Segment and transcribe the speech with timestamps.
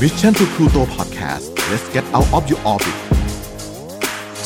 [0.00, 2.96] Mission to Pluto Podcast let's get out of your orbit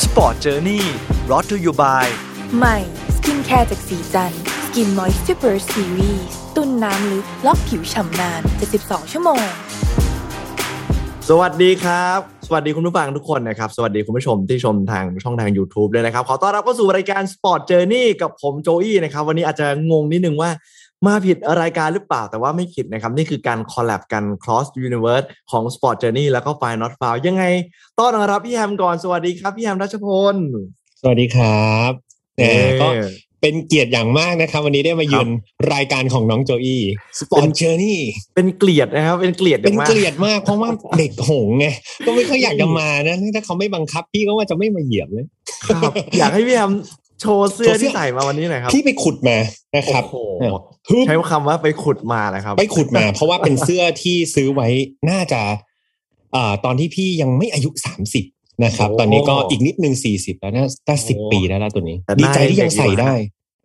[0.04, 0.82] Sport Journey
[1.28, 2.04] brought to you by
[2.58, 2.76] ใหม่
[3.16, 4.32] skincare จากศรีจันทร์
[4.64, 8.40] สกินมอยส์ u เ e อร์ซีรีส์ตุ้นน้ำลึกล็อกผิวฉ่ำนาน
[8.76, 9.44] 72 ชั่วโมง
[11.28, 20.50] สวัสดีครับ สวัสดีคุณผู้ฟังทุกคนนะครับ สวัสดีคุณผู้ชมที่ชมทางช่องทาง YouTube เลยนะครับ ขอต้อนรับเข้าสู่รายการ Sport Journey กับผมโจอี้นะครับ วันนี้อาจจะงงนิดนึงว่า
[21.06, 27.44] มาผิดรายการหรือเปล่าแต่ว่าไม่ผิดนะครับ นี่คือการ collab กัน cross universe ของ Sport Journey แล้วก็ Find Not Found ยังไง
[27.98, 30.36] ต้อนรับพี่แฮมก่อนสวัสดีครับ พี่แฮมรัชพล
[31.00, 31.92] สวัสดีครับ
[32.36, 32.88] แหมเอ่อก็
[33.40, 35.28] เป็นเกียรติอย่างมากนะครับ วันนี้ได้มาเยือน
[35.74, 36.82] รายการของน้องโจอี้
[37.18, 37.98] Sport Journey
[38.34, 41.66] เป็นเกลียดนะครับ เป็นเกลียดเป็นมากเกลียดมากเพราะว่าเด็กหงส์ไง
[42.06, 45.26] ก็ไม่ค่อยอยากจะมานะถ้าเขาไม่บังคับพี่ก็ว่าจะไม่มาเหยียบเลย
[45.66, 46.72] ครับอยากให้พี่แฮม
[47.20, 49.36] โชว์เสื้อโชว์เสื้ที่อใส่มาวันนี้หน่อยครับพี่ไปขุดมา
[49.76, 50.44] นะครับโอ้โห
[50.88, 54.68] ฮึบใช้คำว่าไปขุดมาเลยครับ ไปขุดมา เพราะว่าเป็นเสื้อที่ซื้อไว้
[55.10, 55.40] น่าจะ
[56.36, 58.24] อ่าตอนที่พี่ยังไม่อายุสามสิบ
[58.64, 63.14] นะครับโอ้ตอนนี้ก็อีกนิดนึงสี่สิบแล้วน่าน่าสิบโอ้ปีแล้วล่ะตัวนี้แต่หน้าดีใจที่ยังใส่ยังเด็กอยู่นะได้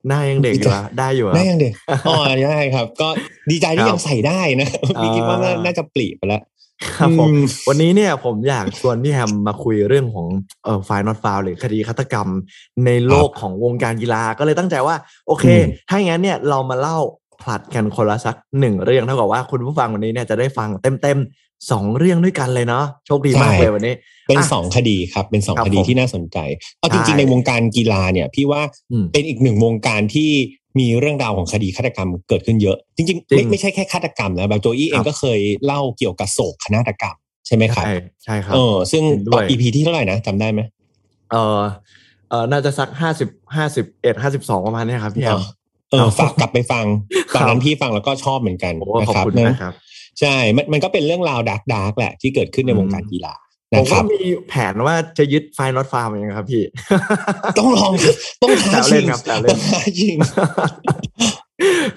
[0.08, 1.74] หน้ายังเด็กอยู่อะได้อยู่อะได้ยังเด็ก
[2.08, 3.10] อ๋อได้ครับ ก็
[3.52, 4.70] ดีใจที่ครับยังใส่ได้นะ
[5.02, 6.42] พี่คิดว่าน่าอ่าน่าจะปลีไปแล้ว
[6.98, 10.28] ครับผมอืมวันนี้เนี่ยผมอยากชวนพี่แฮมมาคุยเรื่องของ
[10.64, 12.28] เอ่อไฟนอตฟาวหรือคดีฆาตกรรม
[12.86, 14.96] ในโลกของวงการกีฬาก็เลยตั้งใจว่า
[15.28, 16.98] โอเคอืมถ้าอย่างนั้นเนี่ยเรามาเล่า
[17.42, 20.70] ผลัดกันคนละสักหนึ่งเรื่องเท่ากับว่าคุณผู้ฟังวันนี้เนี่ยจะได้ฟัง
[21.02, 23.94] เต็มๆสองเรื่องด้วยกันเลยเนาะโชคดีมากเลยวันนี้
[24.28, 26.38] เป็นอะสองคดีครับ เป็นสองครับคดีผมที่น่าสนใจ
[26.80, 30.32] เอาจริงใช่ๆในวงการกีฬาเนี่ย พี่ว่าอืมเป็นอีกหนึ่งวงการที่
[30.78, 37.16] มีเรื่องราวของคดีฆาตกรรมเกิดขึ้นเยอะ จริงๆจริไม่งไม่ใช่แค่ฆาตกรรมนะแบบโจอี้เอครังบก็เคยเล่าเกี่ยวกับโศกนาฏกรรม
[37.48, 40.62] ใช่ไหมครับ ใช่ใช่ครับเออซึ่งเห็นด้วยตอน EP ที่เท่าไหร่นะจำได้ไหม
[41.32, 41.60] เออ
[42.30, 45.40] เออน่าจะสักห้าสิบห้าสิบเอ็ดห้าสิบสองประมาณเนี้ยครับพี่แฮม
[45.92, 46.86] เอครัอบฝากกลับไปฟัง
[47.32, 49.74] ครัตบอนนั้นพี่ฟังแล้วก็ชอบเหมือนกันโอ้นะขอบครับคุณนะนะครับ
[50.20, 53.34] ใช่ มันมันก็เป็นเรื่องราวดาร์กดาร์กแหละที่เกิดขึ้นในวงการกีฬา
[53.74, 56.64] ผนะมครัว่าบมีแผนว่าจะยึดไฟนอตฟาร์มยังครับพี่
[57.58, 57.94] ต้องลอง
[58.44, 60.18] ต้องท้าแซวเล่ชินงครับแซวเล่นต้องท้าชิง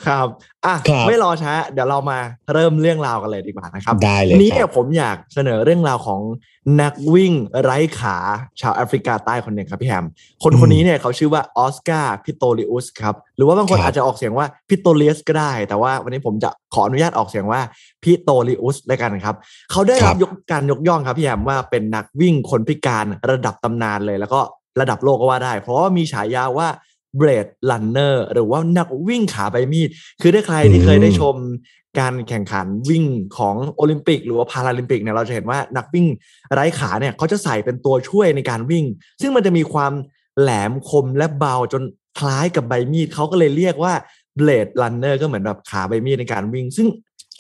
[0.07, 0.27] ครับ
[0.67, 2.19] อะครับไม่รอช้า เดี๋ยวเรามา
[2.53, 6.21] เริ่มเรื่องราวกันเลยดีกว่านะครับ ได้เลยครับนี้เนี่ยผมอยากเสนอเรื่องราวของ
[6.83, 8.17] นักวิ่งไร้ขา
[8.61, 10.05] ชาวแอฟริกาใต้คนหนึ่งครับพี่แฮม
[10.43, 17.61] คนคนนี้เนี่ยเขาชื่อว่าออสการ์พิโตริอุสครับ หรือว่าบางคนครับอาจจะออกเสียงว่าพิโตเลียสก็ได้ แต่ว่าวันนี้ผมจะขออนุญาตออกเสียงว่า
[18.03, 19.35] พิโตริอุสแล้วกันครับ
[19.71, 24.41] เขาได้รับยกการยกย่องครับพี่แฮมว่าเป็นนักวิ่งคนพิการระดับตำนานเลย แล้วก็
[24.81, 26.69] ระดับโลกก็ว่าได้ เพราะว่ามีฉายาว่า
[27.17, 29.89] Blade Runner หรือว่านักวิ่งขาใบมีด
[30.21, 31.35] คือถ้าใครที่เคยได้ชม
[32.01, 33.05] การแข่งขันวิ่ง
[33.37, 36.07] ของโอลิมปิก หรือว่าพาราลิมปิกเนี่ยเราจะเห็นว่านักวิ่ง
[36.53, 38.85] ไร้ขาเนี่ยเขาจะใส่เป็นตัวช่วยในการวิ่ง
[39.21, 39.93] ซึ่งมันจะมีความ
[40.41, 41.83] แหลมคมและเบาจน
[42.19, 43.95] คล้ายกับใบมีดเขาก็เลยเรียกว่า
[44.37, 46.89] Blade Runner ก็เหมือนแบบขาใบมีดในการวิ่ง ซึ่ง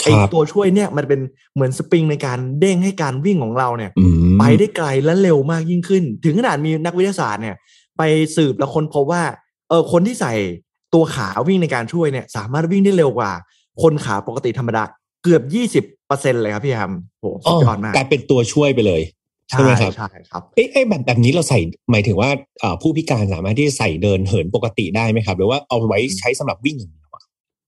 [0.02, 1.20] ไอครับตัวช่วยเนี่ยมันเป็น
[1.54, 7.56] เหมือนสปริงในการเด้งให้การวิ่งของเราเนี่ยอืมไปได้ไกลและเร็วมากยิ่งขึ้น ถึงขนาดมีนักวิทยาศาสตร์เนี่ย
[7.98, 8.02] ไป
[8.36, 9.22] สืบแล้วคนพบว่า
[9.72, 10.34] เออคนที่ใส่
[10.94, 13.30] ตัวขาวิ่งในการช่วยเนี่ย สามารถวิ่งได้เร็วกว่า
[13.82, 14.82] คนขาปกติธรรมดา
[15.22, 19.02] เกือบยี่สิบเปอร์เซ็นเลยครับพี่แฮมโหสุดยอดมากกลายเป็นตัวช่วยไปเลย
[19.48, 21.58] ใช่ไหมครับใช่ครับเอ้ยเอ้ยแบบแบบนี้เราใส่
[21.90, 22.30] หมายถึงว่า
[22.60, 27.22] เอ่อผู้พิการสามารถที่จะใส่เดินเหินปกติได้ไหมครับ หรือว่าเอาไว้ใช้สำหรับวิ่งอย่างเดียวอะ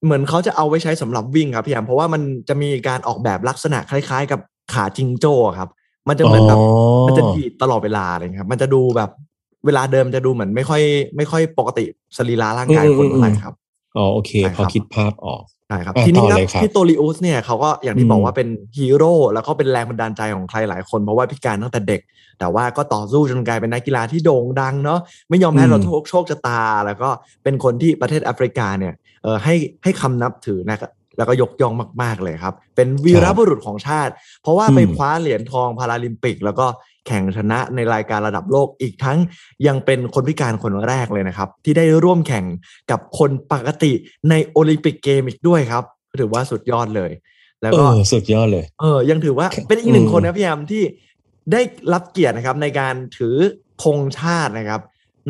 [0.05, 4.41] เหมือนเขาจะเอาไว้ใช้สำหรับวิ่งครับพี่แฮมเพราะว่ามันจะมีการออกแบบลักษณะคล้าย ๆ กับ
[4.73, 5.69] ขาจิงโจ้ครับ
[6.09, 6.59] มันจะเหมือนแบบ
[7.07, 9.11] มันจะดีดตลอดเวลาเลยครับ มันจะดูแบบ
[9.67, 10.83] เวลาเดิมจะดูเหมือนไม่ค่อย
[11.17, 11.85] ไม่ค่อยปกติ
[12.17, 13.55] สรีระร่างกายคนเท่าไหร่ครับ
[13.97, 18.49] อ๋อโอเคใช่คพรับอคิดภาพออกใช่ครับอะทีนี้ต่อครับเลยครับพี่โตริอุสเนี่ยเขาก็อย่างที่อืมบอกว่าเป็น
[18.79, 22.01] ฮีโร่แล้วก็เป็นแรงบันดาลใจของใครหลายคนเพราะว่าพิการตั้งแต่เด็ก
[22.39, 27.09] แต่ว่าก็ต่อสู้จนกลายเป็นนักกีฬาที่โด่งดังเนาะไม่ยอมแพ้อืมเราโชคโชคชะตา แล้วก็
[27.43, 36.67] เป็นคนที่ประเทศแอฟริกาเนี่ยเออให้ให้คำนับถือนะครับแล้วก็ยกย่องมาก ๆ เลยครับ เป็นวีรบุรุษของชาติ เพราะว่าไปอืมคว้าเหรียญทองพาราลิมปิก แล้วก็
[37.07, 39.19] แข่งชนะในรายการระดับโลกอีกทั้ง
[39.67, 42.45] ยังเป็นคนพิการคนแรกเลยนะครับ ที่ได้ร่วมแข่ง
[42.91, 43.93] กับคนปกติ
[44.31, 45.85] ในโอลิมปิกเกมอีกด้วยครับ
[46.21, 47.11] ถือว่าสุดยอดเลย
[47.63, 50.83] แล้วก็เออสุดยอดเลย เออ ยังถือว่าครับเป็นอีกหนึ่งอืมคนนะพี่แฮมที่
[51.53, 51.61] ได้
[51.93, 53.37] รับเกียรตินะครับในการถือ
[53.83, 54.81] ธงชาตินะครับ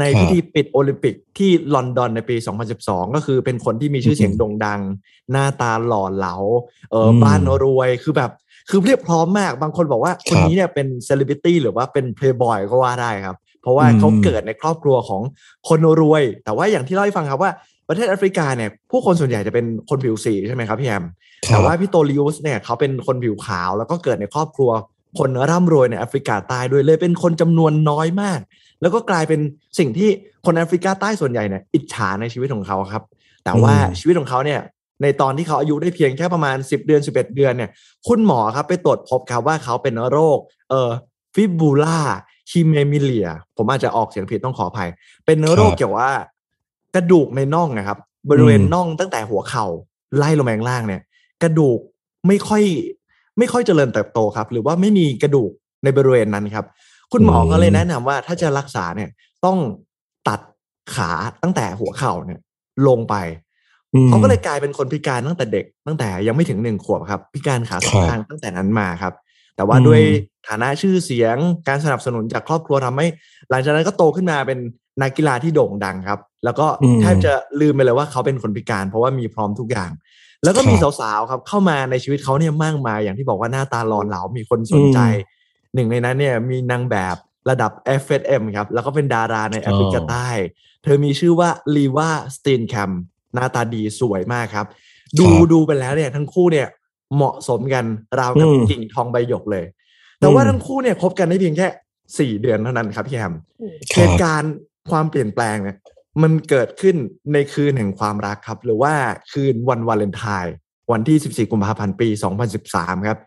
[0.00, 2.36] ในพิธีปิดโอลิมปิกที่ลอนดอนในปี
[2.76, 4.80] 2012 ก็คือเป็นคนที่มีชื่อเสียงโด่งดัง
[5.30, 6.34] หน้าตาหล่อเหลา
[6.90, 8.30] เอออืมบ้านรวยคือแบบ
[8.68, 15.22] คือเพียบพร้อมมากบางคนบอกว่าคนนี้เนี่ยเป็นเซเลบริตี้หรือว่าเป็นเพลย์บอยก็ว่าได้ครับ เพราะว่าอืมเขาเกิดในครอบครัวของ
[15.68, 17.52] คนรวย แต่ว่าอย่างที่เล่าให้ฟังครับว่า
[17.88, 21.04] ประเทศแอฟริกาเนี่ยผู้คนส่วนใหญ่จะเป็นคนผิวสีใช่ไหมครับพี่แฮม
[21.48, 24.70] ครัแต่ว่าพี่โตลิอุสเนี่ยเขาเป็นคนผิวขาว แล้วก็เกิดในครอบครัว
[25.18, 28.40] คนร่ำรวยในแอฟริกาใต้ด้วยเลยเป็นคนจำนวนน้อยมาก
[28.80, 29.40] แล้วก็กลายเป็น
[29.78, 30.08] สิ่งที่
[30.46, 33.02] คนแอฟริกาใต้ส่วนใหญ่เนี่ยอิจฉาในชีวิตของเขาครับ
[33.44, 34.60] แต่ว่าอืมชีวิตของเขาเนี่ย
[35.02, 37.70] ในตอนที่เขาอายุได้เพียงแค่ประมาณ 10 เดือน 11 เดือนเนี่ย
[38.08, 40.38] คุณหมอครับไปตรวจพบครับว่าเขาเป็นโรค
[40.70, 40.90] เอ่อ
[41.34, 41.98] ฟิบูล่า
[42.50, 44.90] ฮิเมมิเลีย ผมอาจจะออกเสียงผิดต้องขออภัย
[45.26, 46.10] เป็นโรคเกี่ยวว่า
[46.94, 47.98] กระดูกในน่องนะครับ
[48.30, 49.66] บริเวณน่องตั้งแต่หัวเข่า
[50.16, 51.02] ไล่ลงแมงล่างเนี่ย
[51.42, 51.78] กระดูก
[52.26, 52.62] ไม่ค่อย
[53.38, 55.50] ไม่ค่อยเจริญเติบโตครับ หรือว่าไม่มีกระดูก
[55.84, 56.66] ในบริเวณนั้นครับ
[57.12, 59.10] คุณหมอก็เลยแนะนำว่าถ้าจะรักษาเนี่ย
[59.44, 59.58] ต้อง
[60.28, 60.40] ตัด
[60.94, 61.10] ขา
[61.42, 62.40] ตั้งแต่หัวเข่าเนี่ย
[62.88, 63.14] ลงไป
[64.08, 69.14] เขาก็เลยกลายเป็นคนพิการตั้งแต่เด็ก ตั้งแต่ยังไม่ถึงหนึ่งขวบครับ พิการขาสองข้างตั้งแต่นั้นมาครับ
[69.56, 70.00] แต่ว่าด้วย
[70.48, 71.36] ฐานะชื่อเสียง
[71.68, 73.06] การสนับสนุนจากครอบครัวทำให้
[73.50, 74.58] หลังจากนั้นก็โตขึ้นมาเป็น
[75.02, 76.66] นักกีฬาที่โด่งดังครับ แล้วก็
[77.00, 79.90] แทบจะลืมไปเลยว่าเขาเป็นคนพิการ เพราะว่ามีพร้อมทุกอย่าง
[80.44, 84.98] แล้วก็มีสาวๆครับ เข้ามาในชีวิตเขาเนี่ยมากมายอย่างที่บอกว่าหน้าตาหล่อเหลามีคนสนใจ
[85.74, 87.16] หนึ่งในนั้นเนี่ยมีนางแบบ
[87.50, 90.28] ระดับ FSM ครับแล้วก็เป็นดาราในแอฟริกาใต้
[90.82, 92.92] เธอมีชื่อว่าลีวาสตีนแคม
[93.34, 94.66] หน้าตาดีสวยมากครับ
[95.18, 96.68] ดูดูไปแล้วเนี่ยทั้งคู่เนี่ย
[97.14, 97.84] เหมาะสมกัน
[98.18, 99.64] ราวกับกิ่งทองใบหยกเลย
[100.20, 101.68] แต่ว่าทั้งคู่เนี่ยคบกันได้เพียงแค่
[102.18, 103.34] สี่เดือนเท่านั้นครับพี่แฮม
[103.96, 104.54] เหตุการณ์
[104.90, 105.76] ความเปลี่ยนแปลงเนี่ย
[106.22, 106.96] มันเกิดขึ้น
[107.32, 108.94] ในคืนแห่งความรักครับ หรือว่า
[109.32, 110.54] คืนวันวาเลนไทน์
[110.92, 112.08] วันที่ 14 กุมภาพันธ์ปี
[112.58, 113.18] 2013 ครับ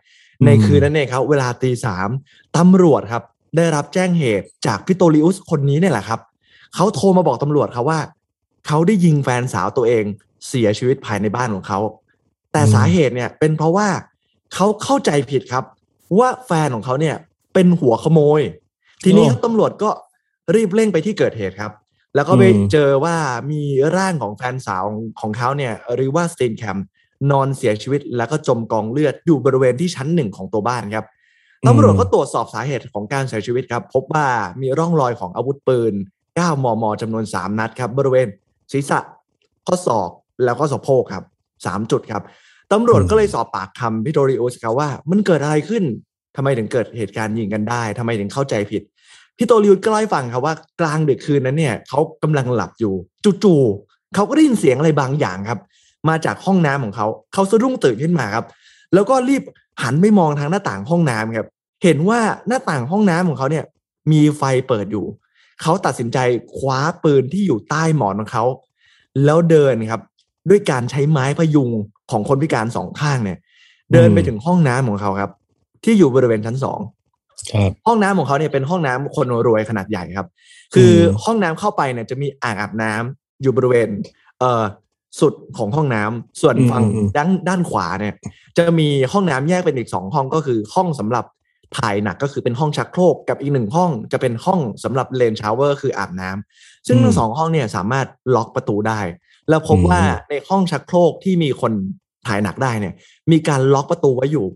[0.46, 2.08] ในคืนนั้นเองครับ เวลาตีสาม
[2.56, 3.22] ตำรวจครับ
[3.56, 6.20] ได้รับแจ้งเหตุจากพิโตริอุสคนนี้เนี่ยแหละครับ
[6.74, 8.00] เขาโทรมาบอกตำรวจครับว่า
[8.68, 10.04] เขาได้ยิงแฟนสาวตัวเอง
[10.48, 11.80] เสียชีวิตภายในบ้านของเขา
[12.52, 13.88] แต่สาเหตุเนี่ยเป็นเพราะว่า
[14.54, 15.64] เขาเข้าใจผิดครับ
[16.18, 17.16] ว่าแฟนของเขาเนี่ย
[17.54, 18.40] เป็นหัวขโมย
[19.04, 19.90] ทีนี้ตำรวจก็
[20.54, 21.72] รีบเร่งไปที่เกิดเหตุครับ
[22.14, 23.16] แล้วก็ไปเจอว่า
[23.50, 23.62] มี
[23.96, 24.84] ร่างของแฟนสาว
[25.20, 26.78] ของเขาเนี่ยหรือว่าสเตนแคม
[27.30, 31.04] นอนเสียชีวิตแล้วก็จมกองเลือดอยู่บริเวณที่ชั้นหนึ่งของตัวบ้านครับ
[31.66, 34.26] ตำรวจก็ตรวจสอบสาเหตุของการเสียชีวิตครับ พบว่า
[34.60, 35.94] มีร่องรอยของอาวุธปืน
[36.28, 38.28] 9 มมจำนวน 3 นัดครับ บริเวณ
[38.72, 38.98] ศีรษะ
[39.66, 40.10] ข้อศอก
[40.44, 41.24] แล้วก็สะโพกครับ
[41.66, 42.22] สามจุดครับ
[42.72, 45.84] ตำรวจก็เลยสอบปากคำพิโตริโอสครับว่า มันเกิดอะไรขึ้น
[46.36, 48.82] ทำไมถึงเกิดเหตุการณ์ยิงกันได้ทำไมถึงเข้าใจผิด
[49.36, 52.94] พี่โตริอุสก็เล่าให้ฟังครับว่ากลางดึกคืนนั้นเนี่ยเขากำลังหลับอยู่
[53.44, 55.58] จู่ๆเขาก็ได้ยินเสียงอะไรบางอย่างครับ
[56.08, 58.44] มาจากห้องน้ำของเขาเขาสะดุ้งตื่นขึ้นมาครับ
[58.94, 59.42] แล้วก็รีบ
[59.82, 61.48] หันไปมองทางหน้าต่างห้องน้ำครับ
[61.84, 63.64] เห็นว่าหน้าต่างห้องน้ำของเขาเนี่ย
[64.12, 65.04] มีไฟเปิดอยู่
[65.62, 66.18] เขาตัดสินใจ
[66.56, 68.44] คว้าปืนที่อยู่ใต้หมอนของเขา
[69.24, 70.02] แล้วเดินครับ
[70.50, 71.70] ด้วยการใช้ไม้พยุง
[72.10, 73.38] ของคนพิการสองข้างเนี่ย
[73.92, 75.30] เดินไปถึงห้องน้ำของเขาครับ
[75.84, 76.80] ที่อยู่บริเวณชั้นสอง
[77.86, 80.26] ห้องน้ำของเขาเนี่ยเป็นห้องน้ำคนรวยขนาดใหญ่ครับ
[80.74, 80.92] คือ
[81.24, 83.88] ห้องน้ำเข้าไปเนี่ยจะมีอ่างอาบน้ำอยู่บริเวณ
[84.38, 84.64] เอ่อ
[85.20, 86.84] สุดของห้องน้ำส่วนฝั่ง
[87.16, 88.14] ด้านด้านขวาเนี่ย
[88.58, 91.24] จะมีห้องน้ำแยกเป็นอีกสองห้องก็คือห้องสำหรับ
[91.76, 99.00] ถ่ายหนักก็คือเป็นห้องชักโครกกับอีกหนึ่งห้องจะเป็นห้องสำหรับเลนชาวเวอร์คืออาบน้ำซึ่งทั้งสองห้องเนี่ยสามารถล็อกประตูได้
[99.48, 100.00] แล้วพบว่า
[100.30, 101.72] ในห้องชักโครกที่มีคน
[102.26, 102.94] ถ่ายหนักได้เนี่ย
[103.30, 104.46] มีการล็อกประตูไว้อยู่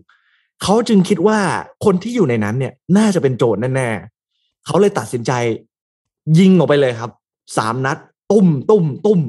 [0.63, 1.39] เขาจึงคิดว่า
[1.85, 5.31] คนที่อยู่ในนั้นเนี่ย น่าจะเป็นโจรแน่ๆเขาเลยตัดสินใจ
[6.39, 7.11] ยิงออกไปเลยครับ
[7.57, 7.97] สามนัด
[8.31, 9.21] ตุ้มตุ้มตุ้ม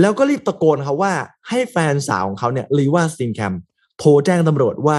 [0.00, 1.12] แล้วก็รีบตะโกนครับว่า
[1.48, 3.54] ให้แฟนสาวของเขาเนี่ยรีว่าสติงแคม
[3.98, 4.98] โทรแจ้งตำรวจว่า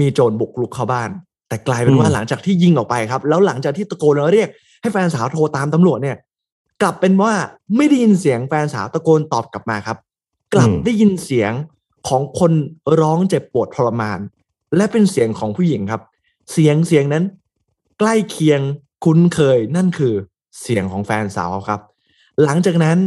[0.00, 1.10] มีโจรบุกลุกเข้าบ้าน
[1.48, 4.48] แต่กลายเป็นว่าหลังจากที่ยิงออกไปครับ แล้วหลังจากที่ตะโกนแล้วเรียก
[4.82, 6.16] ให้แฟนสาวโทรตามตำรวจเนี่ย
[6.82, 7.32] กลับเป็นว่า
[7.76, 9.98] ไม่ได้ยินเสียงแฟนสาวตะโกนตอบกลับมาครับ
[10.54, 11.52] กลับได้ยินเสียง
[12.08, 12.52] ของคน
[13.00, 14.18] ร้องเจ็บปวดทรมาน
[14.76, 16.02] และเป็นเสียงของผู้หญิงครับ
[16.52, 17.24] เสียงเสียงนั้น
[17.98, 18.60] ใกล้เคียง
[19.04, 20.14] คุ้นเคยนั่นคือ
[20.60, 21.80] เสียงของแฟนสาวครับ
[22.44, 22.98] หลังจากนั้น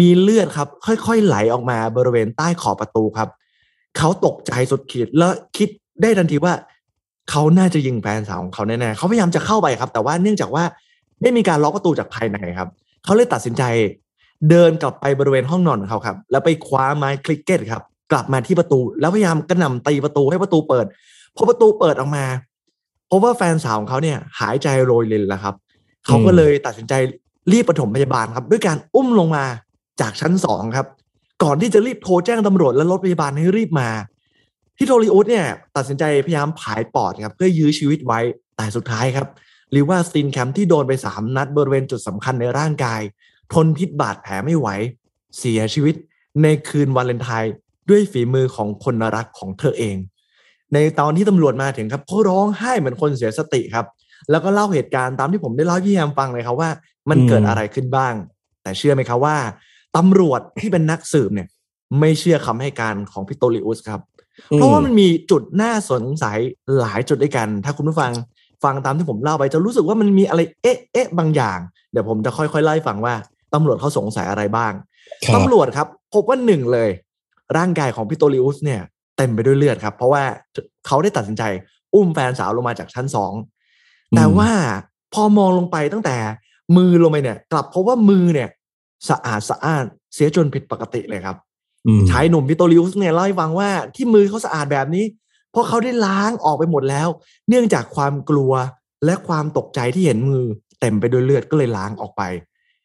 [0.00, 3.28] มีเลือดครับ ค่อยๆไหลออกมาบริเวณใต้ขอบประตูครับ
[3.96, 5.68] เขาตกใจสุดขีดแล้วคิด
[6.02, 6.54] ได้ทันทีว่า
[7.30, 10.64] เขาน่าจะยิงแฟนสาวของเขาแน่ๆเขาพยายามจะเข้าไปครับ แต่ว่าเนื่องจากว่า
[11.22, 12.68] ไม่มีการล็อกประตูจากภายในครับ
[13.04, 13.62] เขาเลยตัดสินใจ
[14.50, 20.86] เดินกลับไปบริเวณห้องนอนของเขาครับ แล้วไปคว้าไม้คลิกเก็ตครับ กลับมาที่ประตู แล้วพยายามกระหน่ำตีประตูให้ประตูเปิด
[21.36, 22.24] พอประตูเปิดออกมา
[23.10, 25.54] พบว่าแฟนสาวของเขาเนี่ยหายใจโรยรินแล้วครับ
[26.06, 26.94] เขาก็เลยตัดสินใจ
[27.52, 29.44] รีบปฐมพยาบาลครับ ด้วยการอุ้มลงมา
[30.00, 30.86] จากชั้นสองครับ
[31.42, 33.88] ก่อนที่จะรีบโทรแจ้งตำรวจและรถพยาบาลให้รีบมา
[34.76, 38.20] พี่โทริอุสเนี่ยตัดสินใจพยายามผายปอดครับเพื่อยื้อชีวิตไว้
[38.56, 39.26] แต่สุดท้ายครับ
[39.72, 43.00] หรือว่าสตินแคมที่โดนไปสามนัดบริเวณจุดสำคัญในร่างกาย
[43.52, 44.68] ทนพิษบาดแผลไม่ไหว
[45.38, 45.94] เสียชีวิต
[46.42, 47.52] ในคืนวาเลนไทน์
[47.88, 49.96] ด้วยฝีมือของคนรักของเธอเอง
[50.74, 53.86] ในตอนที่ตำรวจมาถึงครับเขาร้องไห้เหมือนคนเสียสติครับ
[54.30, 56.70] แล้วก็เล่าเหตุการณ์ตามที่ผมได้เล่าพี่แฮมฟังเลยครับว่า
[57.10, 58.14] มันเกิดอะไรขึ้นบ้าง
[58.62, 59.36] แต่เชื่อไหมครับว่า
[59.96, 61.48] ตำรวจที่เป็นนักสืบเนี่ย
[62.00, 64.00] ไม่เชื่อคำให้การของพี่โตลิอุสครับ
[64.54, 66.38] เพราะว่ามันมีจุดน่าสงสัย
[66.80, 68.12] หลายจุดด้วยกัน ถ้าคุณผู้ฟัง
[68.64, 71.58] ฟังตามที่ผมเล่าไปจะรู้สึกว่ามันมีอะไรเอ๊ะเอ๊ะบางอย่าง
[71.92, 73.14] เดี๋ยวผมจะค่อยๆไล่ฟังว่า
[73.54, 74.72] ตำรวจเขาสงสัยอะไรบ้าง
[75.34, 76.90] ตำรวจครับพบว่าหนึ่งเลย
[77.56, 78.80] ร่างกายของพี่โตริอุสเนี่ย
[79.16, 80.22] เต็มไปด้วยเลือดครับ เพราะว่า
[80.86, 81.42] เขาได้ตัดสินใจ
[81.94, 83.32] อุ้มแฟนสาวลงมาจากชั้นสอง
[84.16, 84.50] แต่ว่า
[85.14, 86.16] พอมองลงไปตั้งแต่
[86.76, 88.48] มือลงไปเนี่ย กลับพบว่ามือเนี่ย
[89.08, 91.55] สะอาดสะอาดเสียจนผิดปกติเลยครับอืม
[92.10, 95.04] ชายหนุ่มพิโตริอุสเนี่ยเล่าให้ฟังว่าที่มือเขาสะอาดแบบนี้
[95.50, 97.08] เพราะเขาได้ล้างออกไปหมดแล้ว
[97.48, 98.52] เนื่องจากความกลัว
[99.04, 100.44] และความตกใจที่เห็นมือ
[100.80, 102.22] เต็มไปด้วยเลือดก็เลยล้างออกไป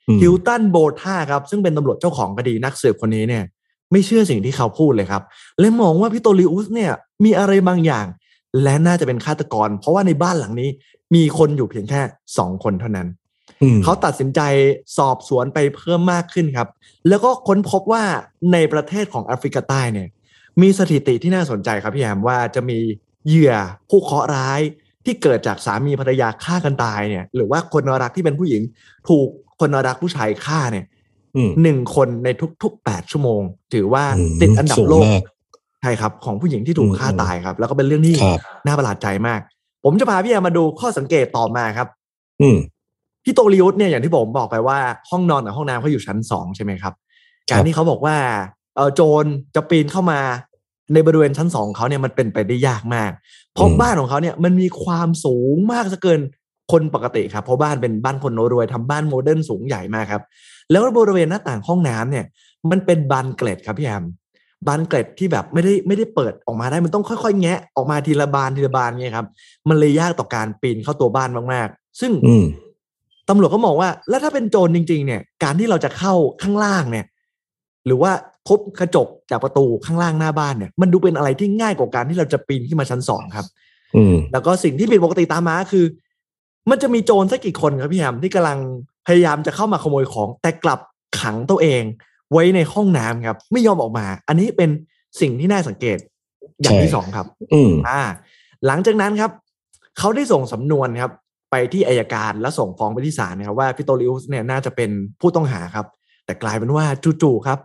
[0.07, 3.43] อืมฮิลตันโบท่าครับซึ่งเป็นตำรวจเจ้าของคดีนักสืบคนนี้เนี่ย
[3.91, 5.23] ไม่เชื่อสิ่งที่เขาพูดเลยครับ
[5.59, 6.91] และมองว่าพิโตริอุสเนี่ย
[7.23, 8.05] มีอะไรบางอย่าง
[8.63, 10.69] และน่าจะเป็นฆาตกร เพราะว่าในบ้านหลังนี้
[11.15, 12.01] มีคนอยู่เพียงแค่
[12.37, 13.20] สองคนเท่านั้นอืม
[13.83, 14.41] เขาตัดสินใจ
[14.97, 16.67] สอบสวนไปเพิ่มมากขึ้นครับ
[17.09, 18.03] แล้วก็ค้นพบว่า
[18.53, 20.07] ในประเทศของแอฟริกาใต้เนี่ย
[20.61, 22.79] มีสถิติที่น่าสนใจครับพี่แอมว่าจะมี
[23.27, 23.53] เหยื่อ
[23.89, 24.61] ผู้เคราะห์ร้าย
[25.05, 28.61] ที่เกิดจากสามีภรรยาฆ่ากันตายเนี่ย หรือว่าคนรักที่เป็นผู้หญิง
[29.09, 29.27] ถูก
[29.59, 30.85] คนรักผู้ชายฆ่าเนี่ย
[31.35, 32.29] อืมหนึ่งคนใน
[32.63, 33.41] ทุกๆแปดชั่วโมง
[33.73, 35.23] ถือว่าอืมติดอันดับสูงโลกมาก
[35.81, 39.39] ใช่ครับของผู้หญิงที่ถูกฆ่าอืมตายครับ แล้วก็เป็นเรื่องที่ครับน่าประหลาดใจมาก
[39.83, 41.87] ผมจะพาพี่แฮมมาดูข้อสังเกตต่อมาครับ
[42.41, 42.57] อืม
[43.23, 46.93] พี่โตริอุสเนี่ยอย่างที่ผมบอกไปว่าห้องนอนกับห้องน้ำเขาอยู่ชั้นสองใช่ไหมครับ
[47.51, 48.15] การที่เขาบอกว่า
[48.75, 49.25] เออโจร
[49.55, 50.19] จะปีนเข้ามา
[50.93, 53.11] ในบริเวณชั้นสองเขาเนี่ยมันเป็นไปได้ยากมาก
[53.53, 56.19] เพราะบ้านของเขาเนี่ยมันมีความสูงมากซะเกิน
[56.71, 60.23] คนปกติครับ เพราะบ้านเป็นบ้านคนรวยทำบ้าน modern สูงใหญ่มากครับ
[60.71, 62.25] แล้วบริเวณหน้าต่างห้องน้ำเนี่ย
[62.71, 64.03] มันเป็นบานเกล็ดครับพี่แอม
[64.67, 69.27] บานเกล็ดที่แบบไม่ได้ไม่ได้เปิดออกมาได้มันต้องค่อยๆ แงะออกมาทีละบานทีละบานเนี่ยครับ
[69.69, 72.11] มันเลยยากต่อการปีนเข้าตัวบ้านมากๆ ซึ่ง
[73.31, 77.05] ตำรวจก็มองว่า แล้วถ้าเป็นโจรจริง ๆ เนี่ย การที่เราจะเข้าข้างล่างเนี่ย
[77.85, 78.11] หรือว่า
[78.47, 83.45] พบกระจกจากประตูข้างล่างหน้าบ้านเนี่ย มันดูเป็นอะไรที่ง่ายกว่าการที่เราจะปีนขึ้นมาชั้นสองครับ
[83.95, 85.85] อืมแล้วก็สิ่งที่ผิดปกติตามมาคือ
[86.69, 88.59] มันจะมีโจรสักกี่คนครับพี่แฮมที่กำลัง
[89.07, 90.79] พยายามจะเข้ามาขโมยของ แต่กลับ
[91.21, 91.83] ขังตัวเอง
[92.31, 94.69] ไว้ในห้องน้ำครับ ไม่ยอมออกมา อันนี้เป็น
[95.21, 95.97] สิ่งที่น่าสังเกต
[96.61, 98.01] อย่างที่ใช่สองครับ อืมอ่า
[98.67, 99.31] หลังจากนั้นครับ
[99.97, 101.11] เขาได้ส่งสำนวนครับ
[101.51, 104.89] ไปที่อายการและส่งฟ้องไปที่ศาลนะครับว่าพิโตริอุสเนี่ยน่าจะเป็น
[105.21, 105.85] ผู้ต้องหาครับ
[106.25, 106.85] แต่กลายเป็นว่า
[107.21, 107.59] จู่ๆครับ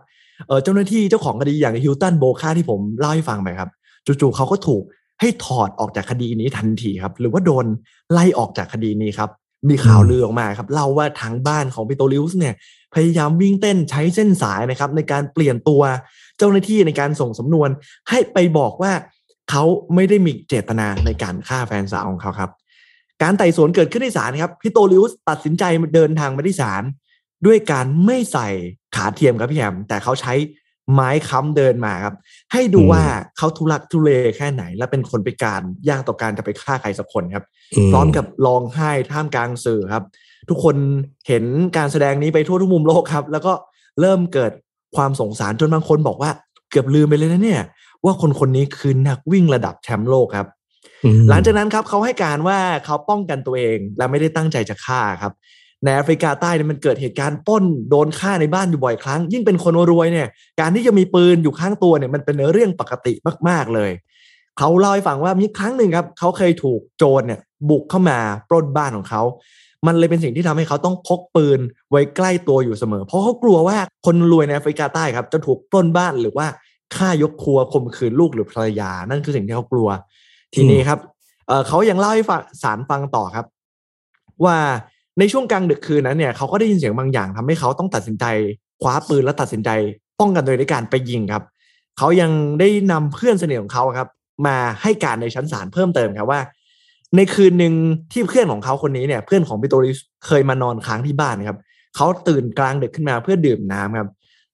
[0.63, 3.69] เจ้าหน้าที่เจ้าของคดีอย่างฮิลตันโบคาที่ผมเล่าให้ฟังไปครับ
[4.05, 4.83] จู่ๆเขาก็ถูก
[5.21, 7.65] ให้ถอดออกจากคดีนี้ทันทีครับ หรือว่าโดน
[8.11, 9.29] ไล่ออกจากคดีนี้ครับ
[9.69, 12.55] มีข่าวลือออกมาครับเล่าว่าทางบ้านของพิโตริอุสเนี่ย
[12.95, 15.81] พยายามวิ่งเต้นใช้เส้นสายนะครับ ในการเปลี่ยนตัว
[16.37, 17.69] เจ้าหน้าที่ในการส่งสำนวน
[18.09, 18.91] ให้ไปบอกว่า
[19.49, 19.63] เขา
[19.95, 22.51] ไม่ได้มีเจตนาในการฆ่าแฟนสาวของเขาครับ
[23.23, 25.63] การไต่สวนเกิดขึ้นในศาลครับพี่โตลิอุสตัดสินใจ
[25.95, 26.83] เดินทางมาที่ศาล
[27.45, 28.47] ด้วยการไม่ใส่
[28.95, 30.33] ขาเทียมครับพี่แฮมแต่เขาใช้
[30.93, 32.15] ไม้ค้ำเดินมาครับ
[32.53, 33.03] ให้ดูอืมว่า
[33.37, 37.43] เขาทุลักทุเลแค่ไหน และเป็นคนพิการยากต่อการจะไปฆ่าใครสักคนครับ
[37.87, 40.03] มพร้อมกับร้องไห้ท่ามกลางสื่อครับ
[40.49, 40.75] ทุกคน
[41.27, 41.43] เห็น
[41.77, 43.53] การแสดงนี้ไปทั่วทุกมุมโลกครับ แล้วก็
[44.01, 44.51] เริ่มเกิด
[44.95, 46.31] ความสงสารจนบางคนบอกว่า
[46.69, 47.63] เกือบลืมไปเลยนะเนี่ย
[48.05, 50.56] ว่าคนคนนี้คือนักวิ่งระดับแชมป์โลกครับอืม
[51.29, 55.33] หลังจากนั้นครับเขาให้การว่าเขาป้องกันตัวเอง และไม่ได้ตั้งใจจะฆ่าครับ
[55.83, 60.27] ในแอฟริกาใต้เนี่ยมันเกิดเหตุการณ์ป้นโดนฆ่าในบ้านอยู่บ่อยครั้ง ยิ่งเป็นคนรวยเนี่ย
[60.59, 63.13] การที่จะมีปืนอยู่ข้างตัวเนี่ยมันเป็นเรื่องปกติ
[63.47, 63.91] มาก ๆเลย
[64.57, 68.19] เขาเล่าให้ฟังว่ามีครั้งหนึ่งครับเขาเคยถูกโจรเนี่ยบุกเข้ามา
[68.49, 69.21] ปล้นบ้านของเขา
[69.87, 71.59] มันเลยเป็นสิ่งที่ทำให้เขาต้องพกปืน
[71.91, 76.47] ไว้ใกล้ตัวอยู่เสมอ เพราะเขากลัวว่าคนรวยในแอฟริกาใต้ครับ จะถูกปล้นบ้านหรือว่า
[76.95, 79.89] ฆ่ายกครัวข่มขืนลูกหรือภรรยา นั่นคือสิ่งที่เขากลัว
[80.55, 80.99] ทีนี้ครับ
[81.67, 83.45] เขายังเล่าให้ฟังสารฟังต่อครับ
[84.45, 84.57] ว่า
[85.19, 88.25] ในช่วงกลางดึกคืนนั้นเนี่ยเขาก็ได้ยินเสียงบางอย่างทำให้เขาต้องตัดสินใจ
[88.81, 89.69] คว้าปืนและตัดสินใจ
[90.19, 91.43] ป้องกันตัวเองด้วยการไปยิงครับ
[91.97, 94.07] เขายังได้นำเพื่อนสนิทของเขาครับ
[94.47, 96.41] มาให้การในชั้นศาลเพิ่มเติมครับว่า
[97.15, 97.73] ในคืนหนึ่ง
[98.11, 101.57] ที่เพื่อนของเขาคนนี้เนี่ย เพื่อนของปิโตริสเคยมานอนค้างที่บ้านครับ
[101.95, 104.09] เขาตื่นกลางดึกขึ้นมาเพื่อดื่มน้ำครับ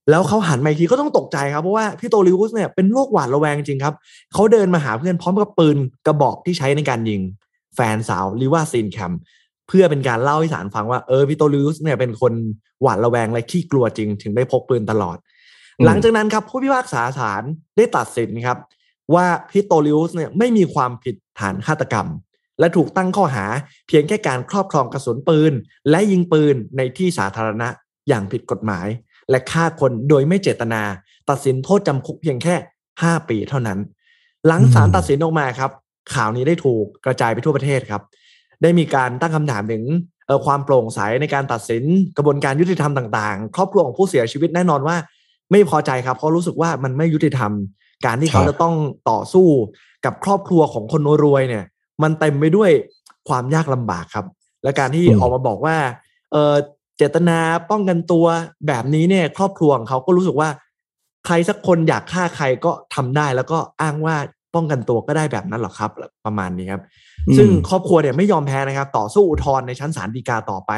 [0.10, 3.95] แล้วเขาหันมาอีกทีก็ต้องตกใจครับ เพราะว่าพี่โตริอุสเนี่ยเป็นโรคหวาดระแวงจริงครับ
[4.33, 7.22] เขาเดินมาหาเพื่อนพร้อมกับปืนกระบอกที่ใช้ในการยิง
[7.75, 9.13] แฟนสาวลิว่าซีนแคม
[9.67, 12.33] เพื่อเป็นการเล่าให้ศาลฟังว่าเออพี่โตลิอุสเนี่ยเป็นคน
[12.81, 15.17] หวาดระแวงและขี้กลัวจริง ถึงได้พกปืนตลอด
[15.79, 17.43] อืมหลังจากนั้นครับผู้พิพากษาศาล
[17.77, 18.57] ได้ตัดสินครับ
[19.15, 22.07] ว่าพี่โตลิอุสเนี่ยไม่มีความผิดฐานฆาตกรรม
[22.60, 23.45] และถูกตั้งข้อหา
[23.88, 25.53] เพียงแค่การครอบครองกระสุนปืน
[25.89, 27.67] และยิงปืนในที่สาธารณะ
[28.07, 28.88] อย่างผิดกฎหมาย
[29.30, 30.82] และฆ่าคนโดยไม่เจตนา
[31.30, 32.56] ตัดสินโทษจำคุกเพียงแค่
[32.92, 33.80] 5 ปีเท่านั้น
[34.48, 35.72] หลังศาลอืมตัดสินออกมาครับ
[36.15, 38.01] ข่าวนี้ได้ถูกกระจายไปทั่วประเทศครับ
[38.62, 39.84] ได้มีการตั้งคำถามถึง
[40.27, 41.84] เอ่อความโปร่งใสในการตัดสิน
[42.18, 44.96] กระบวนการยุติธรรมต่างๆ ครอบครัวของผู้เสียชีวิตแน่นอนว่า
[45.51, 47.51] ไม่พอใจครับ เพราะรู้สึกว่ามันไม่ยุติธรรม
[48.06, 48.75] การที่เขาครับจะต้อง
[49.10, 49.48] ต่อสู้
[50.06, 51.65] กับครอบครัวของคนรวยเนี่ย
[52.03, 52.72] มันเต็มไปด้วย
[53.30, 54.25] ความยากลำบากครับ
[54.63, 55.75] และการที่อืมออกมาบอกว่า
[56.32, 56.53] เออ
[56.97, 58.25] เจตนาป้องกันตัว
[58.67, 60.50] แบบนี้เนี่ย ครอบครัวของเขาก็รู้สึกว่า
[61.25, 64.15] ใครสักคนอยากฆ่าใครก็ทำได้ แล้วก็อ้างว่า
[64.55, 65.91] ป้องกันตัวก็ได้แบบนั้นหรอครับ
[66.25, 66.81] ประมาณนี้ครับ
[67.38, 70.71] ซึ่งครอบครัวเนี่ยไม่ยอมแพ้นะครับ ต่อสู้อุทธรณ์ในชั้นศาลฎีกาต่อไป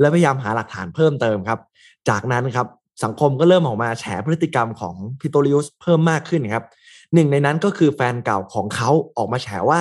[0.00, 1.58] และพยายามหาหลักฐานเพิ่มเติมครับ
[2.08, 2.66] จากนั้นครับ
[3.04, 6.64] สังคมก็เริ่มออกมาแฉพฤติกรรมของพิโตริอุสเพิ่มมากขึ้นครับ
[7.14, 9.80] หนึ่งในนั้นก็คือแฟนเก่าของเขาออกมาแฉว่า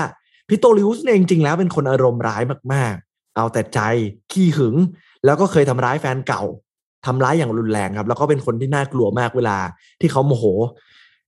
[0.50, 2.42] พิโตริอุสเนี่ยจริงๆแล้วเป็นคนอารมณ์ร้าย
[2.74, 3.80] มากๆ เอาแต่ใจ
[4.32, 4.76] ขี้หึง
[5.26, 6.44] แล้วก็เคยทำร้ายแฟนเก่า
[7.06, 9.58] ทำร้ายอย่างรุนแรงครับ แล้วก็เป็นคนที่น่ากลัวมากเวลา
[10.02, 10.46] ที่เขาโมโห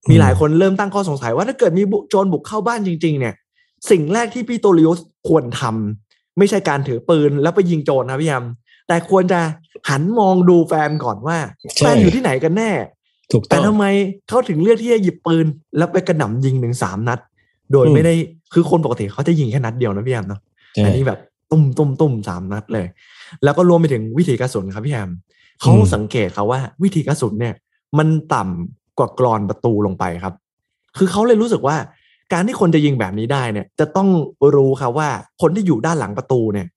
[0.09, 3.33] มีหลายคนเริ่มตั้งข้อสงสัยว่าถ้าเกิดมีโจรบุกเข้าบ้านจริง ๆ เนี่ย
[3.89, 8.43] สิ่งแรกที่พิโตริอุสควรทำไม่ใช่การถือปืนแล้วไปยิงโจรนะพี่ยม
[8.87, 9.39] แต่ควรจะ
[9.89, 11.37] หันมองดูแฟนก่อนว่า
[11.77, 12.71] ใช่แฟนอยู่ที่ไหนกันแน่
[13.31, 13.85] ถูกต้แต่องทำไม
[14.29, 15.45] เขาถึงเลือกที่จะหยิบปืน
[15.77, 17.19] แล้วไปกระหน่ำยิงถึงสามนัด
[17.71, 18.13] โดยอืมไม่ได้
[18.53, 20.41] คือคนปกติเขาจะยิงแค่นัดเดียวนะพี่แอมเนาะ
[20.75, 21.19] ใช่อันนี้แบบ
[21.51, 22.85] ตุ้มตุ้มตุ้มสามนัดเลย
[23.43, 25.09] แล้วก็รวมไปถึงวิธีกระสุนครับพี่แอม
[25.61, 27.55] เขาสังเกตเขาว่า วิธีกระสุนเนี่ย
[27.97, 30.33] มันต่ำกว่ากรอนประตูลงไปครับ
[30.97, 31.75] คือเขาเลยรู้สึกว่า
[32.33, 34.09] การที่คนจะยิงแบบนี้ได้เนี่ย จะต้อง
[34.55, 35.09] รู้ครับว่า
[35.41, 36.67] คนที่อยู่ด้านหลังประตูเนี่ย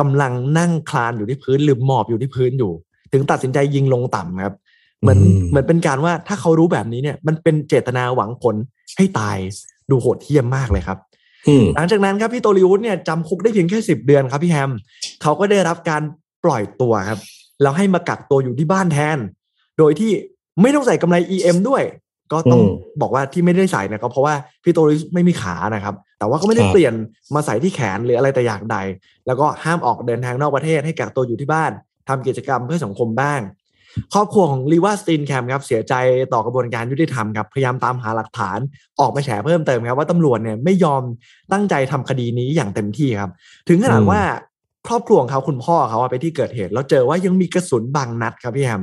[0.00, 2.72] กำลังนั่งคลานอยู่ที่พื้นหรือหมอบอยู่ที่พื้นอยู่
[3.12, 4.54] ถึงตัดสินใจยิงลงต่ำครับ
[5.00, 8.56] เหมือนอืมเหมือนเป็นการว่าถ้าเขารู้แบบนี้เนี่ย มันเป็นเจตนาหวังผล
[8.96, 9.36] ให้ตาย
[9.90, 11.11] ดูโหดเหี้ยมมากเลยครับอืม
[11.76, 14.70] หลังจากนั้นครับพี่โตลิวุฒเนี่ยจำคุกได้เพียงแค่สิบเดือนครับพี่แฮม
[15.22, 16.02] เขาก็ได้รับการ
[16.44, 17.20] ปล่อยตัวครับ
[17.62, 19.18] แล้วให้มากักตัวอยู่ที่บ้านแทน
[19.78, 20.10] โดยที่
[20.62, 21.82] ไม่ต้องใส่กำไร EM ด้วย
[22.32, 22.66] ก็ต้องอื
[22.98, 24.34] มบอกว่าที่ไม่ได้ใส่เนะก็เพราะว่า
[24.64, 26.94] พี่โตลิวุฒไม่มีขานะครับ แต่ว่าก็ไม่ได้ครับเปลี่ยน
[27.34, 28.76] มาใส่ที่แขนหรืออะไรแต่อย่างใด
[29.26, 31.72] แล้วก็ห้ามออกเดินทางนอกประเทศให้กักตัวอยู่ที่บ้าน
[32.08, 33.40] ทำกิจกรรมเพื่อสังคมบ้าง
[34.14, 35.94] ครอบครัวของลีวาสตินแคมครับเสียใจ
[36.32, 38.58] ต่อกระบวนการยุติธรรมครับพยายามตามหาหลักฐาน
[39.00, 41.02] ออกมาแฉเพิ่มเติมครับว่าตำรวจเนี่ยไม่ยอม
[41.52, 43.30] ตั้งใจทำคดีนี้อย่างเต็มที่ครับ
[43.68, 44.22] ถึงขนาดอืมว่า
[44.86, 48.82] ครอบครัวของเขาคุณพ่อเขาอะไปที่เกิดเหตุแล้วเจอว่ายังมีกระสุนบางนัดครับพี่แฮม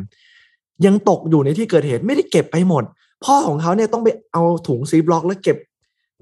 [0.86, 2.84] ยังตกอยู่ในที่เกิดเหตุไม่ได้เก็บไปหมด
[3.26, 5.58] พ่อของเขาเนี่ยต้องไปเอาถุงซีบล็อก แล้วเก็บ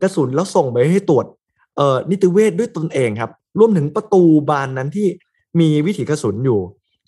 [0.01, 1.25] กระสุนแล้วส่งไปให้ตรวจ
[1.77, 5.07] เอ่อนิติเวชด้วยตนเองครับรวมถึงประตูบานนั้นที่
[5.59, 6.59] มีวิถีกระสุนอยู่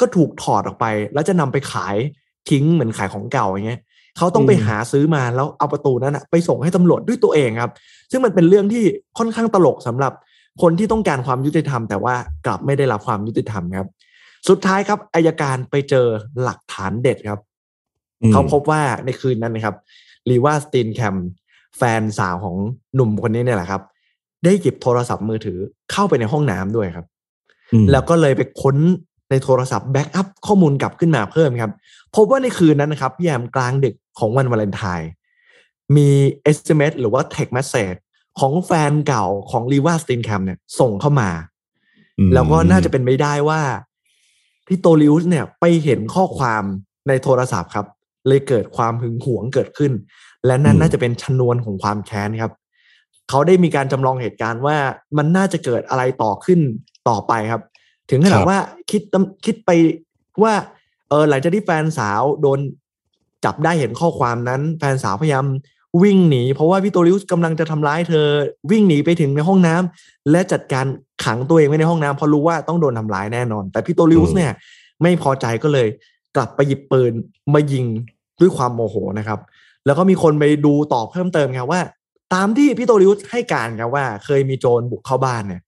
[0.01, 1.95] ก็ถูกถอดออกไป แล้วจะนำไปขาย
[2.49, 3.81] ทิ้งเหมือนขายของเก่าอย่างเงี้ย
[4.17, 7.71] เขาต้องไปอืมหาซื้อมาแล้วเอาประตูนั้นอะไปส่งให้ตำรวจด้วยตัวเองครับ
[8.11, 8.83] ซึ่งมันเป็นเรื่องที่
[9.17, 10.13] ค่อนข้างตลกสำหรับ
[10.61, 13.87] คนที่ต้องการความยุติธรรม แต่ว่ากลับไม่ได้รับความยุติธรรมครับ
[14.49, 16.05] สุดท้ายครับอายการไปเจอ
[16.43, 17.39] หลักฐานเด็ดครับ
[18.21, 19.75] อืมเขาพบว่าในคืนนั้นนะครับ
[20.29, 21.15] ลีว่าสตีนแคม
[21.77, 22.55] แฟนสาวของ
[22.95, 23.81] หนุ่มคนนี้เนี่ยแหละครับ
[24.43, 25.59] ได้หยิบโทรศัพท์มือถือ
[25.91, 27.05] เข้าไปในห้องน้ำด้วยครับ
[27.73, 28.77] อืมแล้วก็เลยไปค้น
[29.29, 31.71] ในโทรศัพท์ backup ข้อมูลกลับขึ้นมาเพิ่มครับ
[32.15, 35.09] พบว่าในคืนนั้นนะครับพี่แฮมกลางดึกของวันวาเลนไทน์
[35.95, 36.09] มี
[36.55, 37.99] SMS หรือว่า text message
[38.39, 41.29] ของแฟนเก่าของลีว่าสตินแคมเนี่ยส่งเข้ามา
[42.19, 43.61] อืมแล้วก็น่าจะเป็นไปได้ว่า
[44.67, 46.63] พี่โตลิอุสเนี่ยไปเห็นข้อความ
[47.07, 47.85] ในโทรศัพท์ครับ
[48.27, 49.91] เลยเกิดความหึงหวงเกิดขึ้น
[50.45, 52.51] และนั่นน่าจะเป็นชนวนของความแค้นครับ
[53.29, 54.77] เขาได้มีการจำลองเหตุการณ์ว่า
[55.17, 56.59] มันน่าจะเกิดอะไรต่อขึ้น
[57.09, 57.63] ต่อไปครับ
[58.09, 58.59] ถึงขนาดว่า
[58.91, 59.69] คิดตำคิดไป
[60.43, 60.53] ว่า
[61.09, 62.59] เออหลังจากที่แฟนสาวโดน
[63.45, 65.45] จับได้เห็นข้อความนั้น แฟนสาวพยายาม
[66.03, 68.25] วิ่งหนี เพราะว่าพี่โตลิอุสกำลังจะทำร้ายเธอ
[68.71, 70.85] วิ่งหนีไปถึงในห้องน้ำและจัดการ
[71.25, 74.51] ขังตัวเองไว้ในห้องน้ำเพราะรู้ว่าต้องโดนทำร้ายแน่นอน แต่พี่โตลิอุสเนี่ย
[75.01, 75.87] ไม่พอใจก็เลย
[76.35, 77.13] กลับไปหยิบปืน
[77.53, 77.85] มายิง
[78.41, 79.39] ด้วยความโมโหนะครับ
[79.85, 81.81] แล้วก็มีคนไปดูต่อเพิ่มเติมครับว่า
[82.33, 85.61] ตามที่พี่โตริอุสให้การครับว่า เคยมีโจรบุกเข้าบ้านเนี่ย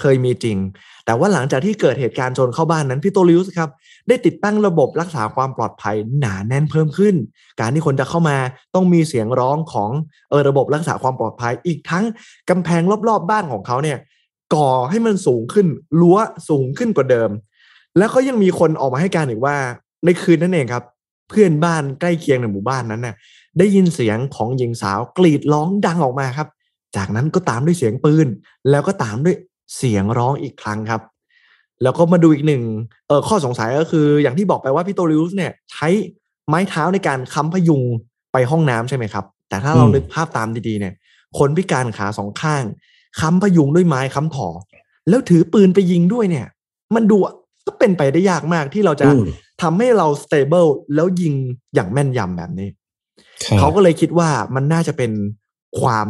[0.00, 0.58] เคยมีจริง
[1.06, 3.70] แต่ว่าหลังจากที่เกิดเหตุการณ์โจรเข้าบ้านนั้นพี่โตริอุสครับ
[4.08, 7.14] ได้ติดตั้งระบบรักษาความปลอดภัยหนาแน่นเพิ่มขึ้น
[7.60, 8.36] การที่คนจะเข้ามา
[8.74, 9.90] ต้องมีเสียงร้องของ
[10.30, 12.04] เออระบบรักษาความปลอดภัย อีกทั้ง
[12.50, 13.98] กำแพงรอบๆบบ้านของเขาเนี่ย
[14.54, 15.66] ก่อให้มันสูงขึ้น
[16.00, 17.30] รั้วสูงขึ้นกว่าเดิม
[17.98, 19.56] แล้วก็ยังมีคนออกมาให้การอีกว่า
[20.04, 20.84] ในคืนนั้นเองครับ
[21.28, 23.14] เพื่อนบ้านใกล้เคียงในหมู่บ้านนั้นน่ะ
[23.58, 26.48] ได้ยินเสียงของหญิงสาวกรีดร้องดังออกมาครับ
[26.96, 28.26] จากนั้นก็ตามด้วยเสียงปืน
[28.70, 29.36] แล้วก็ตามด้วย
[29.76, 31.02] เสียงร้องอีกครั้งครับ
[31.82, 32.62] แล้วก็มาดูอีกหนึ่ง
[33.08, 35.88] เออข้อสงสัยก็คือ อย่างที่บอกไปว่าพี่โตริอุสเนี่ย ใช้
[36.48, 37.82] ไม้เท้าในการค้ำพยุง
[38.32, 40.94] ไปห้องน้ำใช่ไหมครับ แต่ถ้าเราอืมนึกภาพตามดีๆเนี่ย
[41.38, 42.64] คนพิการขาสองข้าง
[43.20, 44.48] ค้ำพยุงด้วยไม้ค้ำถอ
[45.08, 46.46] แล้วถือปืนไปยิงด้วยเนี่ย
[46.94, 47.16] มันดู
[47.66, 49.24] ก็เป็นไปได้ยากมากที่เราจะอืม
[49.62, 51.34] ทำให้เรา stable แล้วยิง
[51.74, 52.68] อย่างแม่นยำแบบนี้
[53.44, 55.12] ครับเขาก็เลยคิดว่ามันน่าจะเป็น
[55.80, 56.08] ความ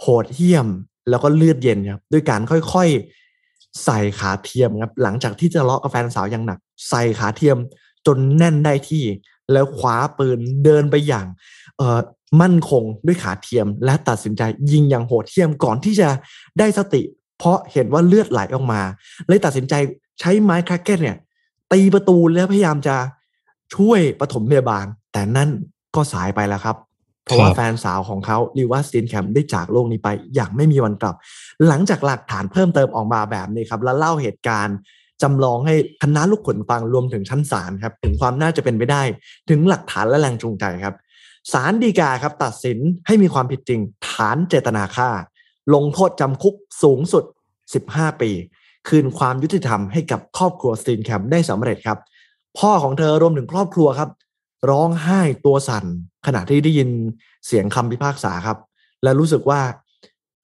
[0.00, 0.66] โหดเหี้ยม
[1.10, 7.56] แล้วก็เลือดเย็นครับด้วยการค่อยๆ ใส่ขาเทียมครับหลังจากที่จะเลาะกับแฟนสาวอย่างหนัก ใส่ขาเทียม
[8.06, 9.04] จนแน่นได้ที่
[9.52, 11.26] แล้วคว้าปืนเดินไปอย่าง
[11.76, 12.00] เออ
[12.40, 16.08] มั่นคงด้วยขาเทียม และตัดสินใจยิงอย่างโหดเหี้ยมก่อนที่จะ
[16.58, 17.02] ได้สติ
[17.38, 18.80] เพราะเห็นว่าเลือดไหลออกมา
[19.28, 19.74] เลยตัดสินใจ
[20.20, 21.16] ใช้ไม้คราเก็ตเนี่ย
[21.72, 22.96] ตีประตูแล้วพยายามจะ
[23.74, 25.50] ช่วยปฐมพยาบาล แต่นั่น
[25.94, 26.76] ก็สายไปแล้วครับ
[27.24, 31.14] เพราะว่าครับแฟนสาวของเขาลีว่าสตีนแคมได้จากโลกนี้ไปอย่างไม่มีวันกลับ
[31.68, 34.76] หลังจากหลักฐานเพิ่มเติมออกมาแบบนี้ครับ แล้วเล่าเหตุการณ์
[35.22, 39.02] จำลองให้คณะลูกขนฟังรวมถึงชั้นศาลครับ ถึงความน่าจะเป็นไปได้
[39.50, 40.94] ถึงหลักฐานและแรงจูงใจครับ
[41.52, 45.10] ศาลฎีกาครับตัดสินให้มีความผิดจริง ฐานเจตนาฆ่า
[45.74, 47.24] ลงโทษจำคุกสูงสุด
[47.74, 48.30] 15 ปี
[48.88, 51.98] คืนความยุติธรรมให้กับครอบครัวสตีนแคมได้สำเร็จครับ
[52.58, 54.10] พ่อของเธอรวมถึงครอบครัวครับ
[54.70, 55.84] ร้องไห้ตัวสั่น
[56.26, 56.88] ขณะที่ได้ยิน
[57.46, 58.58] เสียงคำพิพากษาครับ
[59.02, 59.60] และรู้สึกว่า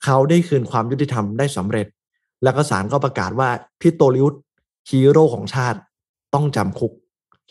[0.04, 1.86] เขาได้คืนความยุติธรรมได้สำเร็จ
[2.44, 3.48] แล้วก็ศาลก็ประกาศว่า
[3.80, 4.34] พี่โตลิอุส
[4.90, 5.78] ฮีโร่ของชาติ
[6.34, 6.92] ต้องจำคุก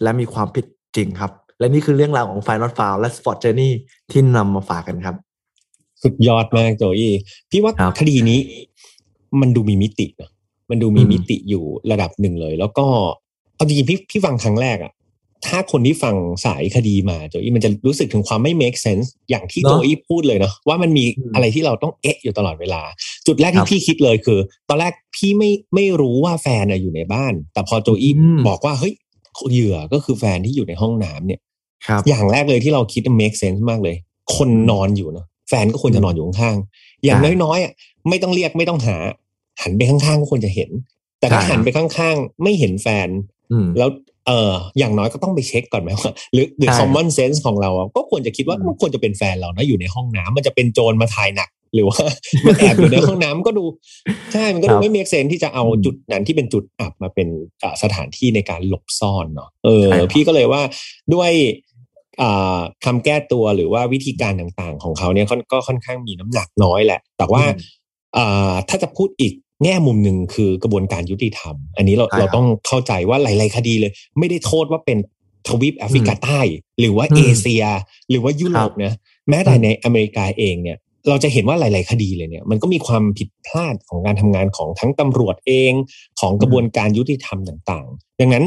[0.03, 3.71] และมีความผิดจริงครับ และนี่คือเรื่องราวของ Final f o u l และ Sport Journey
[4.11, 5.15] ที่นำมาฝากกันครับ
[6.03, 7.13] สุดยอดมากโจอี้
[7.51, 8.39] พี่ว่าครับคดีนี้
[9.41, 10.29] มันดูมีมิตินะ
[10.69, 12.85] มันดูมีอืมมิติอยู่ระดับหนึ่งเลย แล้วก็
[13.55, 14.91] เอาจริงๆพี่พี่ฟังครั้งแรกอะ
[15.47, 22.81] ถ้าคนที่ฟังสายคดีมาโจอี้มันจะรู้สึกถึงความไม่ make sense อย่างที่เนอะโจอี้พูดเลยเนาะว่ามันมีอืมอะไรที่เราต้องเอ๊ะอยู่ตลอดเวลา
[23.27, 28.93] จุดแรกครัที่บพี่คิดเลยคือ ตอนแรกพี่ไม่ไม่รู้ว่าแฟนอะอยู่ในบ้าน แต่พอโจอี้อืมบอกว่าเฮ้ย
[29.51, 31.39] เหยื่อก็คือแฟนที่อยู่ในห้องน้ำเนี่ย
[31.87, 33.95] ครับอย่างแรกเลยที่เราคิด make sense มากเลย
[34.35, 37.73] คนนอนอยู่นะแฟนก็ควรจะนอนอยู่ข้างๆอย่างใช่น้อยๆอะ
[38.09, 38.95] ไม่ต้องเรียกไม่ต้องหา
[39.61, 40.69] หันไปข้างๆก็ควรจะเห็น
[41.19, 43.09] แต่ถ้าใช่หันไปข้างๆ ไม่เห็นแฟน
[43.51, 43.89] อืมแล้ว
[44.29, 51.99] เอออย่างน้อยก็ต้องไปเช็คก่อนไหมว่าหรือหรือใช่ common sense ของเราอะก็ควรจะคิดว่าอืมมันควรจะเป็นแฟนเรานะอยู่ในห้องน้ำมันจะเป็นโจรมาถ่ายหนัก หรือว่า
[52.45, 53.65] มันแอบอยู่ในห้องน้ำก็ดู
[54.33, 57.27] ใช่มันก็ดูไม่ make sense ที่จะเอาอืมจุดนั้นที่เป็นจุดอับมาเป็น
[57.63, 60.61] อ่าสถานที่ในการหลบซ่อนเนาะเออใช่ครับพี่ก็เลยว่า
[61.13, 61.31] ด้วย
[62.21, 67.77] อ่าคำแก้ตัวหรือว่าวิธีการต่างๆ ของเขาเนี่ยค่อนก็ค่อนข้างมีน้ำหนักน้อยแหละ แต่ว่าอืม
[68.17, 74.97] อ่าถ้าจะพูดอีก แง่มุมหนึ่งคือกระบวนการยุติธรรม อันนี้เราใช่ครับเราต้องเข้าใจว่าหลาย ๆ คดีเลย ไม่ได้โทษว่าเป็น
[75.47, 76.41] ทวีปแอฟริกาใต้
[76.79, 77.63] หรือว่าอืมเอเชีย
[78.09, 78.93] หรือว่ายุโรปนะ
[79.29, 80.77] แม้แต่อืมในอเมริกาเองเนี่ย
[81.09, 85.73] เราจะเห็นว่าหลาย ๆ คดีเลยเนี่ย มันก็มีความผิดพลาดของการทำงานของทั้งตำรวจเอง
[86.19, 88.45] ของกระบวนการยุติธรรมต่าง ๆ ดังนั้น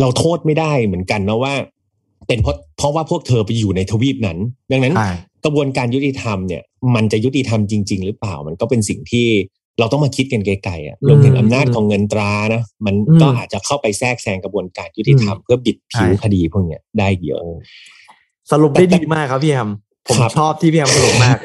[0.00, 1.54] เราโทษไม่ได้เหมือนกันนะว่า
[2.28, 4.38] เป็นเพราะเพราะว่าพวกเธอไปอยู่ในทวีปนั้น
[4.72, 5.10] ดังนั้นใช่
[5.44, 6.62] กระบวนการยุติธรรมเนี่ย
[6.94, 9.26] มันจะยุติธรรมจริง ๆ หรือเปล่ามันก็เป็นสิ่งที่
[9.78, 17.40] เราต้องมาคิดกันไกลๆอะรวมถึงอำนาจของเงินตรานะมันอืมก็อาจจะเข้าไปแทรกแซงกระบวนการยุติธรรมอืมเพื่อบิดผิวใช่คดีพวกเนี้ยได้เยอะ
[18.50, 19.68] สรุปได้ดีมากครับพี่แฮม
[20.08, 21.36] ผมครับชอบที่พี่แฮมสรุปมาก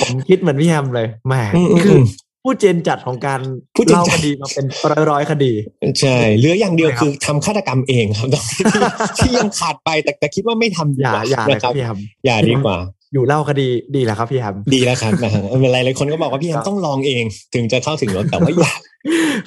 [0.00, 2.06] ผมคิดเหมือนพี่แฮมเลยแหมอืมนี่คืออม
[2.42, 3.40] ผู้เจนจัดของการ
[3.76, 4.66] ผู้เจนเล่าจัคดดีมาเป็น
[5.10, 5.52] ร้อยๆคดี
[6.00, 8.82] ใช่เหลืออย่างเดียวใช่ครับคือทำฆาตกรรมเองครับตอนนี้ที่
[9.18, 12.76] ที่ยังขาดไปแต่แต่คิดว่าไม่ทำดีอย่ากว่าอย่าเลยนะครับพี่แฮมอย่าดีกว่า
[13.12, 18.78] อยู่เล่าคดีดีแหละครับพี่แฮมดีแล้วครับนะฮะไม่เป็นไรหลายคนก็บอกว่าพี่แฮครัมบต้องลองเอง ถึงจะเข้าถึงรถแต่ว่าอยาก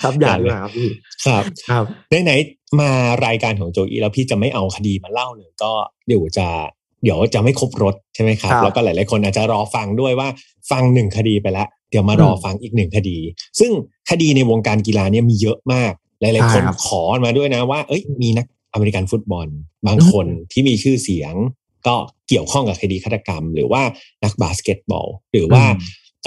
[0.02, 0.90] ครับอย่าอย่าเลเลยยครับพี่
[1.26, 1.86] ครับครับ
[2.24, 2.90] ไหนๆมา
[3.26, 5.72] รายการของโจอีแล้วพี่จะไม่เอาคดีมาเล่าเลยก็
[6.08, 6.48] เดี๋ยวจะ
[7.04, 10.28] เดี๋ยวจะไม่ครบรถใช่ไหมครับครับแล้วก็หลาย ๆ คนอาจจะรอฟังด้วยว่า
[10.72, 13.18] ฟังหนึ่งคดีไปแล้ว เดี๋ยวมารออมฟังอีกหนึ่งคดี
[13.60, 13.72] ซึ่ง
[14.10, 19.48] คดีในวงการกีฬาเนี่ยมีเยอะมาก หลาย ๆ คนใช่ครับขอมาด้วยนะว่า เอ้ยมีนักอเมริกันฟุตบอล
[19.86, 21.34] บางอืมคนที่มีชื่อเสียง
[21.88, 21.96] ก็
[22.30, 23.82] เกี่ยวข้องกับคดีฆาตกรรม หรือว่า
[24.24, 25.64] นักบาสเกตบอล หรือว่า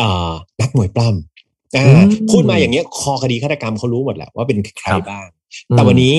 [0.00, 1.08] อ่านักมวยปล้
[1.42, 5.28] อ่าอืมพูดมาอย่างเงี้ยคอคดีฆาตกรรมเขารู้หมดแหละว่าเป็นใครครับบ้าง
[5.70, 6.14] แต่วันนี้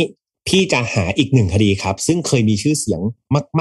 [0.48, 3.02] พี่จะหาอีกหนึ่งคดีครับ ซึ่งเคยมีชื่อเสียง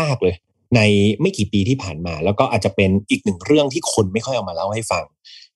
[0.00, 0.34] มาก ๆเลย
[0.76, 0.80] ใน
[1.20, 5.04] ไม่กี่ปีที่ผ่านมา แล้วก็อาจจะเป็นอีกหนึ่งเรื่องที่คนไม่ค่อยเอามาเล่าให้ฟัง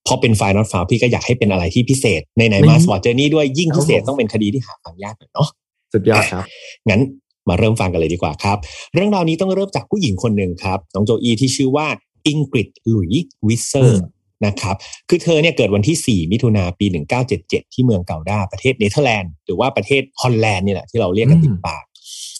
[0.06, 5.48] พอเป็น Find Not Found พี่ก็อยากให้เป็นอะไรที่พิเศษไหนๆนี่มา Sport Journey ด้วยยิ่งพิเศษครับผมต้องเป็นคดีที่หาฟังยากหน่อยเนาะ
[5.92, 6.44] สุดยอดครับ
[6.88, 7.00] งั้น
[7.48, 8.58] มาเริ่มฟังกันเลยดีกว่าครับ
[8.94, 11.86] เรื่องราวนี้ต้องเริ่มจากผู้หญิงคนหนึ่งครับน้องโจอีที่ชื่อว่า
[12.26, 13.12] อิงกริดหลุยส์
[13.46, 14.02] วิสเซอร์ อืม
[14.46, 14.76] นะครับ
[15.08, 16.86] คือเธอเนี่ยเกิดวันที่ 4 มิถุนาปี
[17.30, 21.84] 1977 ที่เมืองเกาดาประเทศเนเธอร์แลนด์หรือว่าประเทศฮอลแลนด์นี่แหละที่เราเรียกกันติดปาก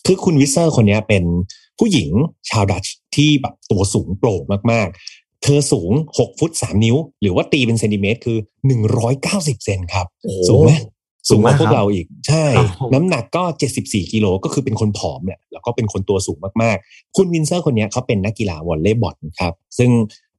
[0.07, 1.25] คือคุณวิสเซอร์คนเนี้ยเป็น
[1.79, 2.11] ผู้หญิง
[2.51, 4.42] ชาวดัตช์ที่แบบตัวสูงโปร่ง
[4.73, 8.38] มากๆ เธอสูง 6 ฟุต 3 นิ้ว หรือว่าตีเป็นเซนติเมตรคือ
[9.01, 10.73] 190 เซนครับโอ้โหสูงไหม
[11.29, 13.43] สูงมามงากกว่าพวครักเราอีก ใช่ครับผมน้ำหนักก็
[13.79, 19.91] 74กิโลก็คือเป็นคนผอมเนี่ยแล้วก็เป็นคนตัวสูงมากๆ คุณวิสเซอร์คนเนี้ยเขาเป็นนักกีฬาวอลเลย์บอลครับ ซึ่ง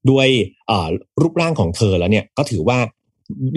[0.10, 0.28] ด้วย
[0.68, 0.88] เอ่อ
[1.22, 2.78] รูปร่างของเธอแล้วเนี่ยก็ถือว่า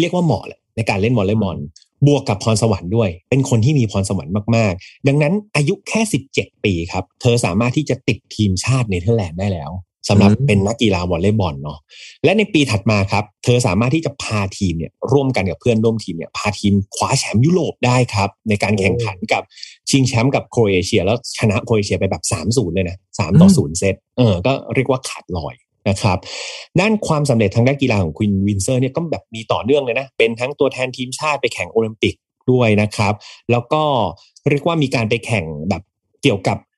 [0.00, 1.58] เรียกว่าเหมาะแหละในการเล่นวอลเลย์บอล
[2.06, 6.00] บวกกับพรสวรรค์ด้วย เป็นคนที่มีพรสวรรค์มากๆ ดังนั้นอายุแค่
[6.32, 9.70] 17 ปีครับ เธอสามารถที่จะติดทีมชาติเนเธอร์แลนด์ได้แล้ว
[10.08, 11.78] สำหรับอืมเป็นนักกีฬาวอลเลย์บอลเนาะ
[12.24, 19.42] และในปีถัดมาครับ เธอสามารถที่จะพาทีมเนี่ยร่วมกันกับเพื่อนร่วมทีมเนี่ยพาทีมคว้าแชมป์ยุโรปได้ครับ ในการแข่งขันกับ
[19.90, 25.54] ชิงแชมป์กับโครเอเชีย แล้วชนะโครเอเชียไปแบบ3-0เลยนะ3ต่อ0เซตเออก็เรียกว่าขาดลอย
[25.88, 26.18] นะครับ
[26.80, 32.14] ด้านความสำเร็จทางด้านกีฬาของคุณวิสเซอร์เนี่ยก็แบบมีต่อเนื่องเลยนะ เป็นทั้งตัวแทนทีมชาติไปแข่งโอลิมปิก
[32.50, 33.14] ด้วยนะครับ
[33.50, 33.82] แล้วก็
[34.48, 35.82] เรียกว่ามีการไปแข่งแบบ
[36.22, 36.68] เกี่ยวกับอ่า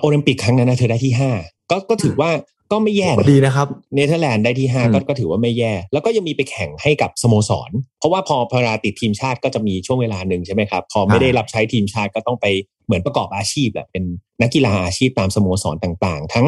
[0.00, 1.30] โอลิมปิกครั้งนั้นนะเธอได้ที่ห้า
[1.70, 2.30] ก็ก็ถือว่า
[2.72, 12.46] ก็ไม่แย่นะดีนะครับเนเธอร์แลนด์ได้ที่ห้าอืมก็ก็ถือว่าไม่แย่ แล้วก็ยังมีไปแข่งให้กับสโมสร เพราะว่าพอพอเวลาติดทีมชาติก็จะมีช่วงเวลาหนึ่งใช่ไหมครับ พอไม่ได้รับใช้ทีมชาติก็ต้องไป
[12.86, 14.04] เหมือนประกอบอาชีพแบบเป็น
[14.42, 16.46] นักกีฬาอาชีพตามสโมสรต่างๆ ทั้ง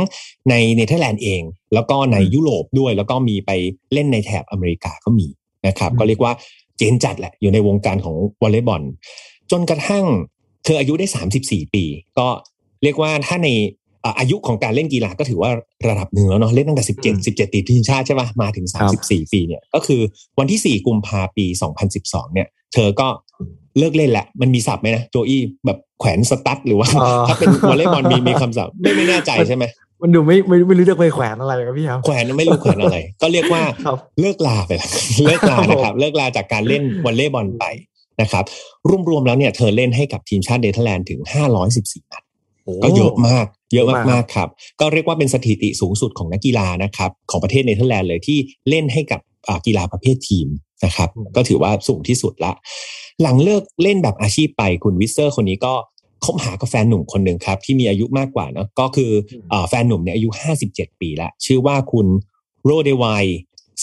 [0.51, 1.43] ในเนเธอร์แลนด์เอง
[1.75, 3.51] แล้วก็ในยุโรปด้วย แล้วก็มีไป
[3.93, 5.27] เล่นในแถบอเมริกาก็มี
[5.67, 6.33] นะครับอืมก็เรียกว่า
[6.77, 8.83] เจนจัดแหละอยู่ในวงการของวอลเลย์บอล
[9.51, 10.05] จนกระทั่ง
[10.65, 11.07] เธออายุได้
[11.41, 11.85] 34 ปี
[12.19, 12.27] ก็
[12.83, 13.49] เรียกว่าถ้าใน
[14.05, 15.51] อ่าอายุของการเล่นกีฬาก็ถือว่า
[15.89, 18.67] ระดับหนึ่งแล้วเนาะเล่นตั้งแต่อืม17 17ติดทีมชาติใช่ป่ะมาถึง
[18.99, 20.01] 34 ปีเนี่ยก็คือ
[20.39, 21.45] วันที่ 4 กุมภาปี
[21.91, 23.09] 2012 เนี่ย เธอก็
[23.79, 29.65] เลิกเล่นแหละ มันมีศัพท์ไหมนะโจอี้แบบแขวนสตั๊ดหรือว่าอ่า ถ้าเป็นวอลเลย์บอลมีมีคำศัพท์ไม่ไม่แน่ใจใช่ไหม
[30.03, 34.91] มันดูไม่ไม่ไม่รู้จะไปแขวนอะไรครับพี่ครับแขวนไม่รู้แขวนอะไร ก็เรียกว่าครับเลิกลาไปแล้ว
[35.27, 37.65] เลิกลานะครับ เลิกลาจากการเล่นวอลเลย์บอลไป
[38.21, 38.45] นะครับ
[39.11, 41.21] รวมๆแล้วเนี่ยเธอเล่นให้กับทีมชาติเนเธอร์แลนด์ถึง
[41.67, 42.23] 514 นัด
[42.85, 44.49] ก็เยอะมาก เยอะเยอะมากมากๆครับ
[44.81, 50.49] ก็เรียกว่าเป็นสถิติสูงสุดของนักกีฬานะครับของประเทศเนเธอร์แลนด์เลยที่เล่นให้กับอ่ากีฬาประเภททีม
[50.85, 52.53] นะครับ ก็ถือว่าสูงที่สุดละ
[53.23, 55.73] หลังเลิกเล่นแบบอาชีพไปคุณวิสเซอร์คนนี้ก็
[56.25, 59.11] คบหากับแฟนหนุ่มคนหนึ่งครับ ที่มีอายุมากกว่าเนอะก็คือ
[59.53, 60.29] อ่าแฟนหนุ่มเนี่ยอายุ
[60.65, 62.07] 57 ปีแล้วชื่อว่าคุณ
[62.65, 63.25] โลเดไวค์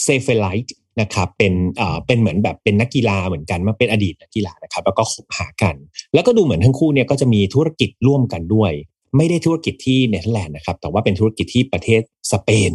[0.04, 5.76] เซเฟไรน์ นะครับเป็นอ่าเป็นเหมือนแบบเป็นนักกีฬาเหมือนกันมาเป็นอดีตนักกีฬานะครับ แล้วก็คบหากัน
[6.14, 8.72] แล้วก็ดูเหมือนทั้งคู่เนี่ยก็จะมีธุรกิจร่วมกันด้วย
[9.18, 12.72] ไม่ได้ธุรกิจที่เนเธอร์แลนด์นะครับ แต่ว่าเป็นธุรกิจที่ประเทศสเปน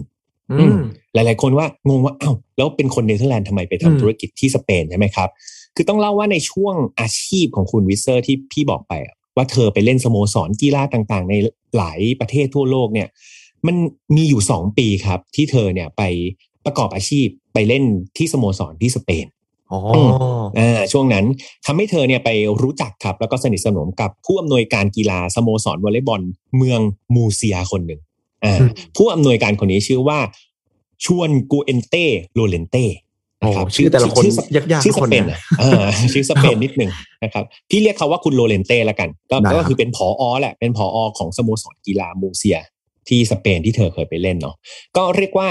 [0.61, 0.79] อืม
[1.15, 5.29] หลาย ๆ คนว่างงว่าอ้าวแล้วเป็นคนเนเธอร์แลนด์ทำไมไปทำอืมธุรกิจที่สเปนใช่ไหมครับ
[5.77, 11.35] คือต้องเล่าว่าในช่วงอาชีพของคุณวิสเซอร์ที่พี่บอกไปอะว่าเธอไปเล่นสโมสรกีฬาต่างๆ ใน
[11.77, 13.09] หลายประเทศทั่วโลกเนี่ย
[13.67, 13.77] มัน
[14.17, 16.03] มีอยู่สองปีครับ ที่เธอเนี่ยไป
[16.65, 17.85] ประกอบอาชีพ ไปเล่น
[18.17, 19.27] ที่สโมสรที่สเปน
[19.73, 19.81] อ๋อ
[20.59, 21.25] อ่าช่วงนั้น
[21.67, 22.31] ทำให้เธอเนี่ยไป
[22.63, 26.23] รู้จักครับ แล้วก็สนิทสนมกับผู้อำนวยการกีฬาสโมสรวอลเลย์บอล
[26.57, 26.81] เมือง
[27.15, 28.01] มูเซียคนหนึ่ง
[28.45, 30.19] อ่าอืมผู้อำนวยการคนนี้ชื่อว่า
[31.05, 32.85] ชวนกูเอนเต้โรเลนเต้
[33.43, 36.91] นะครับโอ้ชื่อแต่ละคนชื่ยากๆชื่อทุสกคนเปนนะอะอ่าชื่อสเปนนิดหนึ่ง
[37.25, 42.59] นะครับพี่เรียกเขาว่าคุณโรเลนเต้ละกันก็ได้ครับก็คือเป็นผอแหละเป็นผอของสโมสรกีฬามูเซีย
[43.09, 44.57] ที่สเปนที่เธอเคยไปเล่นเนาะ
[44.97, 45.49] ก็เรียกว่า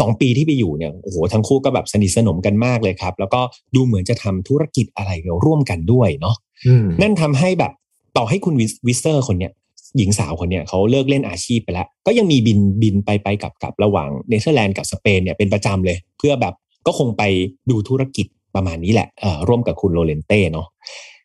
[0.00, 3.40] สองปีที่ไปอยู่เนี่ยโอ้โหทั้งคู่ก็แบบสนิทสนมกันมากเลยครับ แล้วก็
[3.74, 5.10] ดูเหมือนจะทำธุรกิจอะไร
[5.44, 6.36] ร่วมกันด้วยเนาะ
[6.66, 7.72] อืมนั่นทำให้แบบ
[8.16, 9.52] ต่อให้คุณวิสวิสเซอร์คนเนี้ย
[9.96, 16.54] หญิงสาวคนเนี้ยเขาเลิกเล่นอาชีพไปแล้ว ก็ยังมีบินบินไปไปกลับกลับระหว่างเนเธอร์แลนด์กับสเปนเนี่ยเป็นประจำเลย เพื่อแบบ
[16.86, 17.22] ก็คงไป
[17.70, 20.66] ดูธุรกิจประมาณนี้แหละเอ่อร่วมกับคุณโรเลนเต้เนาะ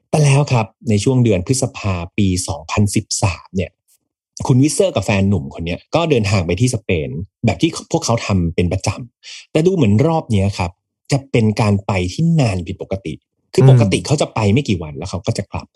[0.09, 2.27] แต่แล้วครับในช่วงเดือนพฤษภาปี
[2.91, 3.71] 2013 เนี่ย
[4.47, 7.09] คุณวิสเซอร์กับแฟนหนุ่มคนนี้ก็เดินทางไปที่สเปน
[7.45, 10.71] แบบที่พวกเขาทำเป็นประจำแต่ดูเหมือนรอบนี้ครับ
[11.11, 13.13] จะเป็นการไปที่นานผิดปกติ
[13.53, 15.67] คือปกติเขาจะไปไม่กี่วันแล้วเขาก็จะกลับ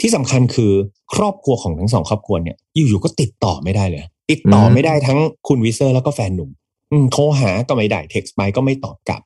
[0.00, 0.72] ที่สำคัญคือ
[1.14, 6.50] ครอบครัวของทั้งสองครอบครัวเนี่ยอยู่ๆก็ติดต่อไม่ได้เลย ติดต่อไม่ได้ทั้งคุณวิเซอร์แล้วก็แฟนหนุ่ม
[6.92, 9.22] อืมโทรหาก็ไม่ได้เท็กซ์ไปก็ไม่ตอบกลับ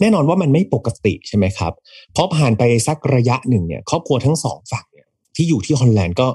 [0.00, 1.72] แน่นอนว่ามันไม่ปกติใช่ไหมครับ
[2.14, 6.26] พราะผ่านไปสักระยะหนึ่งเนี่ย ครอบครัวทั้งสองฝั่งเนี่ยที่อยู่ที่ฮอลแลนด์ก็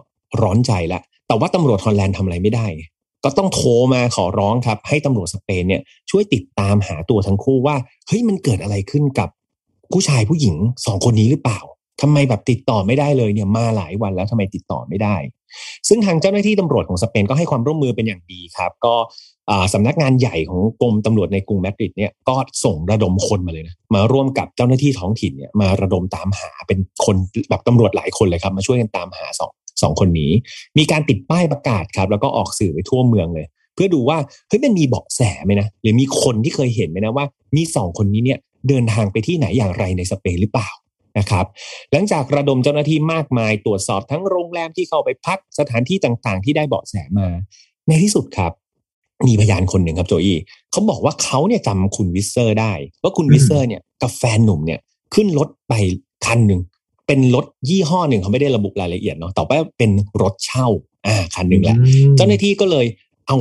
[0.42, 2.68] ร้อนใจล้ว แต่ว่าตำรวจฮอลแลนด์ทำอะไรไม่ได้
[3.24, 7.76] ก็ต้องโทรมาขอร้องครับ ให้ตำรวจสเปนเนี่ยช่วยติดตามหาตัวทั้งคู่ว่า
[8.08, 9.30] เฮ้ยมันเกิดอะไรขึ้นกับ
[9.92, 11.60] ผู้ชายผู้หญิงสองคนนี้หรือเปล่า
[12.02, 15.16] ทำไมแบบติดต่อไม่ได้เลยเนี่ยมาหลายวันแล้วทำไมติดต่อไม่ได้
[15.88, 18.96] ซึ่งทางเจ้าหน้าที่ตำรวจของสเปนก็ให้ความร่วมมือเป็นอย่างดีครับ ก็
[19.74, 27.16] สำนักงานใหญ่ของกรมตำรวจในกรุงมาดริดเนี่ยก็ส่งระดมคนมาเลยนะมาร่วมกับเจ้าหน้าที่ท้องถิ่นเนี่ยมาระดมตามหาเป็นคน
[27.50, 29.52] แบบตำรวจหลายคนเลยครับ มาช่วยกันตามหาสอง
[29.84, 30.32] สองคนนี้
[30.78, 34.18] มีการติดป้ายประกาศครับ แล้วก็ออกสื่อไปทั่วเมืองเลย เพื่อดูว่า
[34.48, 40.70] เฮ้ยมันมีเบาะแสไหมนะหรือมีคนที่เคยเห็นไหมนะว่า มีสองคนนี้เนี่ยเดินทางไปที่ไหนอย่างไรในสเปนหรือเปล่า
[41.18, 41.46] นะครับ
[41.92, 47.28] หลังจากระดมเจ้าหน้าที่มากมายตรวจสอบทั้งโรงแรมที่เข้าไปพักสถานที่ต่างๆ ที่ได้เบาะแสมา
[47.88, 48.52] ในที่สุดครับ
[49.28, 50.38] มีพยานคนหนึ่งครับโจอี้
[50.72, 54.80] เขาบอกว่าเขาเนี่ยจำคุณวิเซอร์ได้ ว่าคุณวิเซอร์เนี่ยกับแฟนหนุ่มเนี่ย
[55.14, 55.74] ขึ้นรถไป
[56.26, 56.62] คันหนึ่ง
[57.14, 60.68] เป็นรถยี่ห้อหนึ่งเขาไม่ได้ระบุรายละเอียดเนาะแต่ว่าเป็นรถเช่า
[61.08, 61.78] อ่าคันหนึ่งแหละ
[62.16, 62.86] เจ้าหน้าที่ก็เลย
[63.28, 63.36] เอา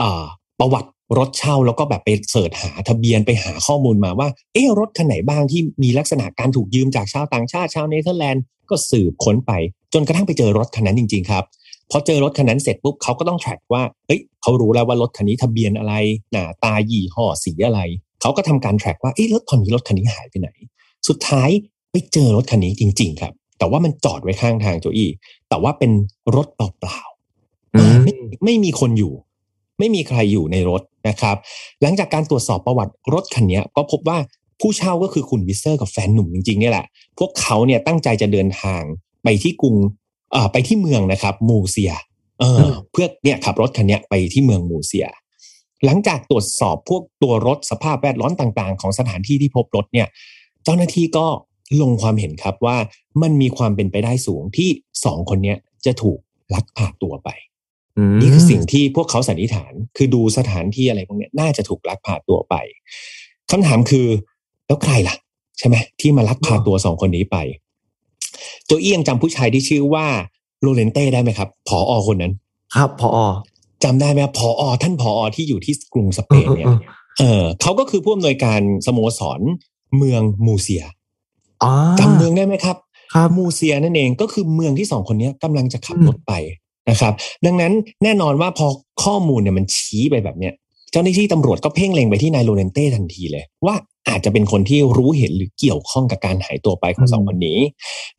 [0.00, 0.24] อ่า
[0.60, 9.52] ประวัติรถเช่าแล้วก็แบบไปเสิร์ชหาทะเบียนไปหาข้อมูลมาว่า เออรถคันไหนบ้างที่มีลักษณะการถูกยืมจากชาวต่างชาติชาวเนเธอร์แลนด์ก็สืบค้นไป
[9.94, 11.44] จนกระทั่งไปเจอรถคันนั้นจริง ๆ ครับ
[11.90, 15.94] พอเจอรถคันนั้นเสร็จปุ๊บเขาก็ต้อง track ว่าเฮ้ยเขารู้แล้วว่ารถคันนี้ทะเบียนอะไร
[16.32, 17.80] หน้าตายี่ห้อสีอะไร
[18.20, 20.48] เขาก็ทำการ track ว่าเอ้รถคันนี้รถคันนี้หายไปไหน
[21.08, 21.50] สุดท้าย
[21.90, 25.10] ไปเจอรถคันนี้จริง ๆ ครับ แต่ว่ามันจอดไว้ข้างทางโจอี้
[25.48, 25.90] แต่ว่าเป็น
[26.36, 29.12] รถเปล่าๆอืมไม่ไม่มีคนอยู่
[29.78, 31.36] ไม่มีใครอยู่ในรถนะครับ
[31.82, 34.18] หลังจากการตรวจสอบประวัติรถคันนี้ก็พบว่า
[34.60, 36.86] ผู้เช่าก็คือคุณวิสเซอร์กับแฟนหนุ่มจริงๆเนี่ยแหละ
[37.18, 38.82] พวกเขาเนี่ยตั้งใจจะเดินทาง
[39.24, 39.76] ไปที่กรุง
[40.32, 41.92] เอ่อไปที่เมืองนะครับ มูร์เซีย
[42.40, 45.06] เออเพื่อเนี่ยขับรถคันเนี้ยไปที่เมืองมูร์เซีย
[45.84, 50.08] หลังจากตรวจสอบพวกตัวรถสภาพแวดล้อมต่าง ๆ ของสถานที่ที่พบรถเนี่ย
[50.64, 51.26] เจ้าหน้าที่ก็
[51.80, 52.76] ลงความเห็นครับว่า
[53.22, 54.70] มันมีความเป็นไปได้สูงที่
[55.04, 56.18] สองคนเนี้ยจะถูก
[56.54, 57.28] ลักพาตัวไป
[58.12, 62.54] มนี่คือสิ่งที่พวกเขาสันนิษฐาน คือดูสถานที่อะไรพวกเนี้ยน่าจะถูกลักพาตัวไป
[63.50, 64.06] คำถามคือ
[64.66, 65.16] แล้วใครล่ะ
[65.58, 67.36] ใช่ไหมที่มาลักพาตัวสองคนนี้ไป
[68.68, 70.06] ตัวเอียงจำผู้ชายที่ชื่อว่า
[70.60, 72.32] โรเลนเต้ได้ไหมครับผออคนนั้น
[72.76, 73.18] ครับพอ
[73.84, 76.78] จำได้ไหมครับผอท่านผอที่อยู่ที่กรุงสเปนเนี่ยออ
[77.18, 79.40] เออเขาก็คือผู้อำนวยการสโมสร
[79.96, 80.98] เมืองมูร์เซียอ๋อ
[82.00, 82.76] จำเมืองได้ไหมครับ
[83.14, 86.32] ครับมูร์เซียนั่นเองก็คือเมืองที่สองคนนี้กำลังจะขับอืมรถไป
[86.90, 87.12] นะครับ
[87.46, 87.72] ดังนั้น
[88.04, 88.66] แน่นอนว่าพอ
[89.04, 90.54] ข้อมูลเนี่ยมันชี้ไปแบบเนี้ย
[90.92, 93.74] เจ้าหน้าที่ตำรวจก็เพ่งเล็งไปที่นายโรเลนเต้ทันทีเลย ว่า
[94.08, 97.58] อาจจะเป็นคนที่รู้เห็นหรือเกี่ยวข้องกับการหายตัวไปของสองคนนี้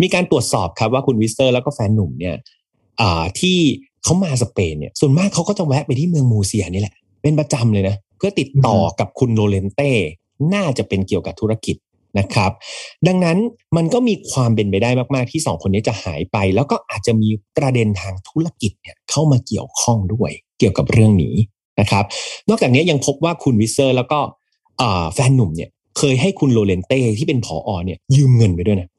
[0.01, 2.35] มีการตรวจสอบครับว่าคุณวิสเซอร์แล้วก็แฟนหนุ่มเนี่ย
[3.01, 3.57] อ่าที่
[4.03, 9.91] เขามาสเปนเนี่ย ส่วนมากเขาก็จะแวะไปที่เมืองมูร์เซียนี่แหละ เป็นประจำเลยนะ เพื่อติดต่อกับคุณโรเลนเต้
[10.53, 11.75] น่าจะเป็นเกี่ยวกับธุรกิจ
[12.19, 12.51] นะครับ
[13.07, 13.37] ดังนั้น
[13.77, 21.35] มันก็มีความเป็นไปได้มาก ๆ ที่สองคนนี้จะหายไป แล้วก็อาจจะมีประเด็นทางธุรกิจเนี่ยเข้ามาเกี่ยวข้องด้วยเกี่ยวกับเรื่องนี้
[21.79, 22.03] นะครับ
[22.49, 24.19] นอกจากนี้ยังพบว่าคุณวิสเซอร์แล้วก็
[24.81, 28.89] อ่าแฟนหนุ่มเนี่ยเคยให้คุณโรเลนเต้ที่เป็นผอ.เนี่ย ยืมเงินไปด้วยนะ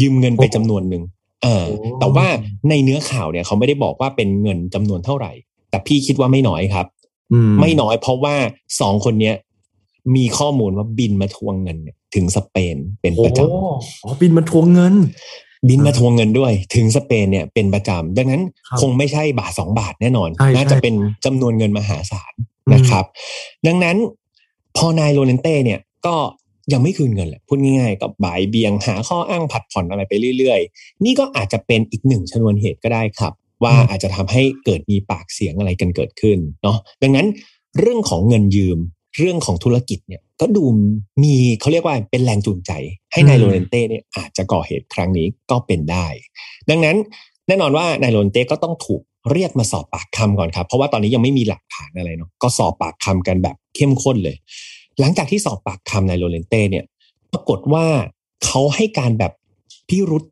[0.00, 1.02] ยืมเงินไปจำนวนหนึ่ง
[1.42, 2.26] เออโอ้แต่ว่า
[2.68, 5.32] ในเนื้อข่าวเนี่ยเขาไม่ได้บอกว่าเป็นเงินจำนวนเท่าไหร่
[5.70, 6.86] แต่พี่คิดว่าไม่น้อยครับ
[7.32, 8.34] อืมไม่น้อยเพราะว่า
[8.80, 9.34] สองคนเนี้ย
[10.16, 13.60] มีข้อมูลว่าบินมาทวงเงินเนี่ย ถึงสเปนเป็นประจำโอ้
[14.02, 14.94] อ๋อบินมาทวงเงิน
[15.68, 20.94] บินมาทวงเงินด้วย ถึงสเปนเนี่ยเป็นประจำดังนั้นครับคงไม่ใช่บาทสองบาทแน่นอนใช่น่าจะใช่เป็น
[21.24, 23.04] จำนวนเงินมหาศาลอืมนะครับ
[23.66, 23.96] ดังนั้น
[24.76, 26.16] พอนายโรเลนเต้เนี่ยก็
[26.72, 33.32] ยังไม่คืนเงินแหละพูดง่ายๆ ก็บ่ายเบียงหาข้ออ้างผัดผ่อนอะไรไปเรื่อยๆ นี่ก็อาจจะเป็นอีกหนึ่งชนวนเหตุก็ได้ครับ
[33.64, 37.26] ว่าอาจจะทำให้เกิดมีปากเสียงอะไรกันเกิดขึ้นเนาะดังนั้น
[37.78, 38.78] เรื่องของเงินยืม
[39.18, 40.64] เรื่องของธุรกิจเนี่ยก็ดู
[41.22, 42.72] มีเขาเรียกว่าเป็นแรงจูงใจ
[43.12, 46.06] ให้นายอืมโรเลนเต้เนี่ยอาจจะก่อเหตุครั้งนี้ก็เป็นได้
[46.70, 46.96] ดังนั้น
[47.48, 54.36] แน่นอนว่านายโรเลนเต้ก็ต้องถูกเรียกมาสอบปากคำก่อนครับ เพราะว่าตอนนี้ยังไม่มีหลักฐานอะไรเนาะก็สอบปากคำกันแบบเข้มข้นเลย
[55.00, 56.84] หลังจากที่สอบปากคำนายโรเลนเต้เนี่ย
[57.32, 57.86] ปรากฏว่า
[58.44, 59.32] เขาให้การแบบ
[59.88, 60.24] พิรุธ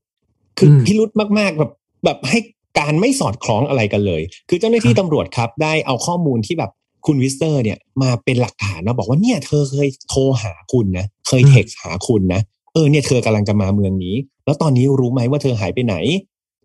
[0.58, 1.72] คืออมพิรุธมากๆแบบ
[2.04, 2.38] แบบให้
[2.78, 6.70] การไม่สอดคล้องอะไรกันเลย คือเจ้าหน้าที่ครับตำรวจครับ ได้เอาข้อมูลที่แบบ
[7.06, 12.40] คุณวิสเซอร์เนี่ยมาเป็นหลักฐานนะบอกว่าเนี่ยเธอเคยโทรหาคุณนะเคยเท็กซ์หาคุณนะ
[12.74, 15.96] เออเนี่ยเธอกำลังจะมาเมืองนี้ แล้วตอนนี้รู้ไหมว่าเธอหายไปไหน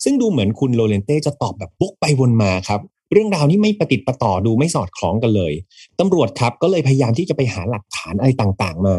[0.03, 5.53] ซึ่งดูเหมือนคุณโรเลนเต้จะตอบแบบวกไปวนมาครับ เรื่องราวนี้ไม่ประติดประต่อดูไม่สอดคล้องกันเลย
[5.99, 8.95] ตำรวจครับก็เลยพยายามที่จะไปหาหลักฐานอะไรต่างๆ มา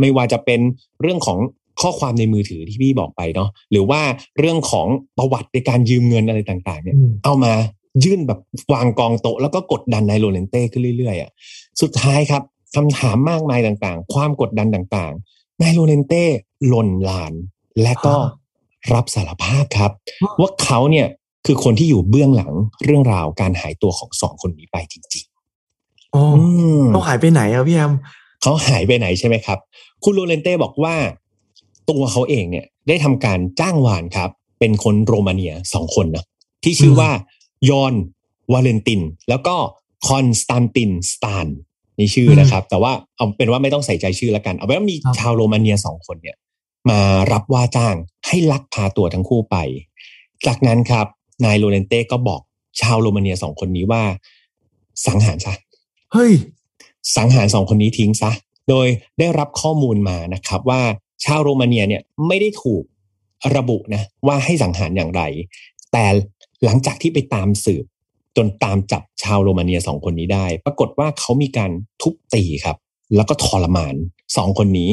[0.00, 0.60] ไม่ว่าจะเป็น
[1.02, 1.38] เรื่องของ
[1.80, 4.00] ข้อความในมือถือที่พี่บอกไปเนาะหรือว่า
[4.38, 4.86] เรื่องของ
[5.18, 7.52] ประวัติในการยืมเงินอะไรต่างๆ เนี่ยอืมเอามา
[8.04, 8.40] ยื่นแบบ
[8.72, 11.30] วางกองโต๊ะแล้วก็กดดันนายโรเลนเต้ขึ้นเรื่อยๆอะ
[11.80, 12.42] สุดท้ายครับ
[12.76, 16.24] คำถามมากมายต่างๆ ความกดดันต่างๆนายโรเลนเต้
[16.66, 17.32] หล่นลาน
[17.82, 18.14] และก็
[18.94, 19.90] รับสารภาพครับ
[20.40, 21.06] ว่าเขาเนี่ย
[21.46, 22.52] คือคนที่อยู่เบื้องหลัง
[22.84, 25.24] เรื่องราวการหายตัวของสองคนนี้ไปจริง
[26.14, 26.44] อ๋อๆอื
[26.80, 27.92] มต้องหายไปไหนอะพี่แอม
[28.42, 29.58] เขาหายไปไหนใช่ไหมครับ
[30.04, 30.94] คุณโรเลนเต้บอกว่า
[31.90, 36.24] ตัวเขาเองเนี่ย ได้ทำการจ้างวานครับ เป็นคนโรมาเนียสองคนนะ
[36.64, 37.10] ที่ชื่อว่า
[37.70, 37.94] ยอน
[38.52, 39.56] วาเลนติน แล้วก็
[40.08, 41.46] คอนสแตนตินสตาน
[41.98, 46.36] นี่ชื่อนะครับ แต่ว่าเอาเป็นว่าไม่ต้องใส่ใจชื่อแล้วกัน เอาเป็นว่ามีครับชาวโรมาเนียสองคนเนี่ย
[46.90, 47.00] มา
[47.32, 47.94] รับว่าจ้าง
[48.26, 49.56] ให้ลักพาตัวทั้งคู่ไป
[50.46, 51.06] จากนั้นครับ
[51.44, 52.40] นายโรเลนเต้ก็บอก
[52.80, 54.02] ชาวโรมาเนียสองคนนี้ว่า
[55.06, 55.54] สังหารซะ
[56.12, 56.32] เฮ้ย
[57.16, 58.30] สังหารสองคนนี้ทิ้งซะ
[58.68, 58.86] โดย
[59.18, 60.80] ได้รับข้อมูลมานะครับ ว่า
[61.24, 62.82] ชาวโรมาเนียเนี่ยไม่ได้ถูก
[63.56, 65.22] ระบุนะว่าให้สังหารอย่างไร
[65.92, 66.04] แต่
[66.64, 67.84] หลังจากที่ไปตามสืบ
[68.36, 71.70] จนตามจับชาวโรมาเนียสองคนนี้ได้ ปรากฏว่าเขามีการ
[72.02, 72.76] ทุบตีครับ
[73.16, 73.94] แล้วก็ทรมาน
[74.36, 74.90] สองคนนี้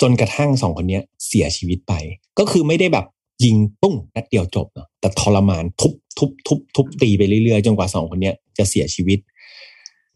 [0.00, 1.92] จนกระทั่งสองคนนี้เสียชีวิตไป
[2.38, 3.06] ก็คือไม่ได้แบบ
[3.44, 9.18] ยิงปุ้งนัดเดียวจบเนอะแต่ทรมานทุบทุบทุบทุบตีไปเรื่อยๆ จนกว่าสองคนนี้จะเสียชีวิต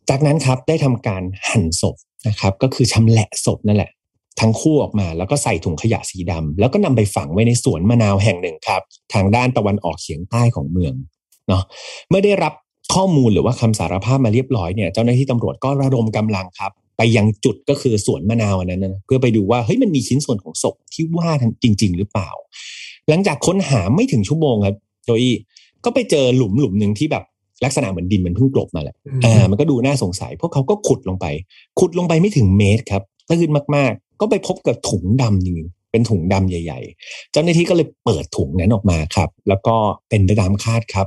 [0.08, 1.96] จากนั้นครับได้ทำการหั่นศพ
[2.28, 3.90] นะครับ ก็คือชำแหละศพนั่นแหละ
[4.40, 8.82] ทั้งคู่ออกมา แล้วก็ใส่ถุงขยะสีดำแล้วก็นำไปฝังไว้ในสวนมะนาวแห่งหนึ่งครับ
[9.14, 10.94] ทางด้านตะวันออกเฉียงใต้ของเมือง
[11.48, 11.62] เนาะ
[12.08, 12.52] เมื่อได้รับ
[12.94, 21.30] ข้อมูลหรือว่าคำสารภาพมาเรียบร้อยเนี่ยเจ้าหน้าที่ตำรวจก็ระดมกำลังครับ ไปยังจุดก็คือสวนมะนาวอันนั้นนะเพื่อไปดูว่าเฮ้ยมันมีชิ้นส่วนของศพที่ว่า
[21.62, 22.30] จริง ๆ หรือเปล่า
[23.08, 25.34] หลังจากค้นหาไม่ถึงชั่วโมงครับโจอี้
[25.84, 27.24] ก็ไปเจอหลุมหลุมหนึ่งที่แบบ
[27.64, 31.26] ลักษณะเหมือนดินมันเพิ่งกลบมาแหละอ่ามันก็ดูน่าสงสัย พวกเขาก็ขุดลงไป
[31.80, 39.74] ขุดลงไปไม่ถึงเมตรครับตื้นมากๆ ก็ไปพบกับถุงดำจริงๆเป็นถุงดำใหญ่ ๆ เจ้าหน้าที่ก็เลยเปิดถุงนั้นออกมาครับ แล้วก็
[40.08, 41.06] เป็นไปตามคาดครับ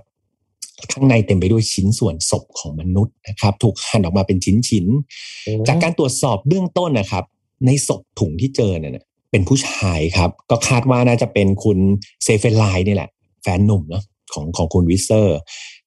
[0.92, 4.38] ข้างในเต็มไปด้วยชิ้นส่วนศพของมนุษย์นะครับ ถูกหั่นออกมาเป็น
[4.70, 7.24] ชิ้นๆ จากการตรวจสอบเบื้องต้นนะครับ
[7.66, 11.78] ในศพถุงที่เจอเนี่ยเป็นผู้ชายครับ ก็คาดว่าน่าจะเป็นคุณ
[12.24, 13.10] เซเฟนไลน์นี่แหละ
[13.44, 14.04] แฟนหนุ่มเนาะ
[14.34, 15.38] ของของคุณวิเซอร์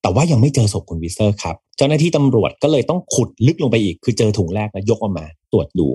[0.05, 5.88] แต่ว่ายังไม่เจอศพคุณวิเซอร์ครับเจ้าหน้าที่ตำรวจก็เลยต้องขุดลึกลงไปอีก คือเจอถุงแรกแล้วยกออกมา ตรวจดู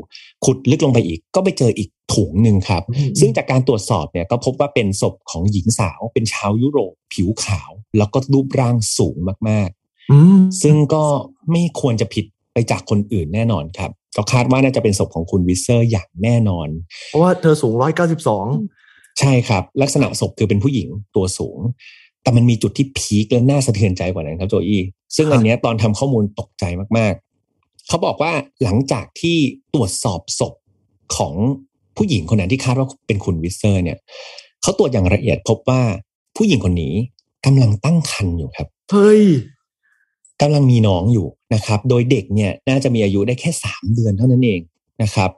[0.45, 2.84] ขุดลึกลงไปอีก ก็ไปเจออีกถุงหนึ่งครับ
[3.20, 9.18] ซึ่งจากการตรวจสอบเนี่ยก็พบว่าเป็นศพของหญิงสาว เป็นชาวยุโรปผิวขาว แล้วก็รูปร่างสูง
[9.49, 9.70] มาก
[10.12, 11.03] อืมๆซึ่งก็
[11.51, 16.68] ไม่ควรจะผิดไปจากคนอื่นแน่นอนครับก็คาดว่าน่าจะเป็นศพของคุณวิเซอร์อย่างแน่นอน
[17.10, 18.45] เพราะว่าเธอสูงร้อยเก้าสิบสอง
[19.20, 21.60] ใช่ครับ ลักษณะศพคือเป็นผู้หญิงตัวสูง
[22.24, 24.82] แต่มันมีจุดที่พีคและน่าสะเทือนใจกว่านั้นครับโจอี้
[25.15, 26.63] ซึ่งอันเนี้ยตอนทำข้อมูลตกใจ
[26.97, 29.38] มากๆ เขาบอกว่าหลังจากที่
[29.74, 30.53] ตรวจสอบศพ
[31.15, 31.34] ของ
[31.97, 33.97] ผู้หญิงคนนั้นที่คาดว่าเป็นคุณวิเซอร์เนี่ย
[34.61, 35.82] เขาตรวจอย่างละเอียดพบว่า
[36.36, 36.93] ผู้หญิงคนนี้
[37.45, 39.24] กำลังตั้งครรภ์อยู่ครับเฮ้ย
[40.41, 44.61] กำลังมีน้องอยู่นะครับ โดยเด็กเนี่ยน่าจะมีอายุได้แค่สามเดือนเท่านั้นเอง
[45.03, 45.32] นะครับ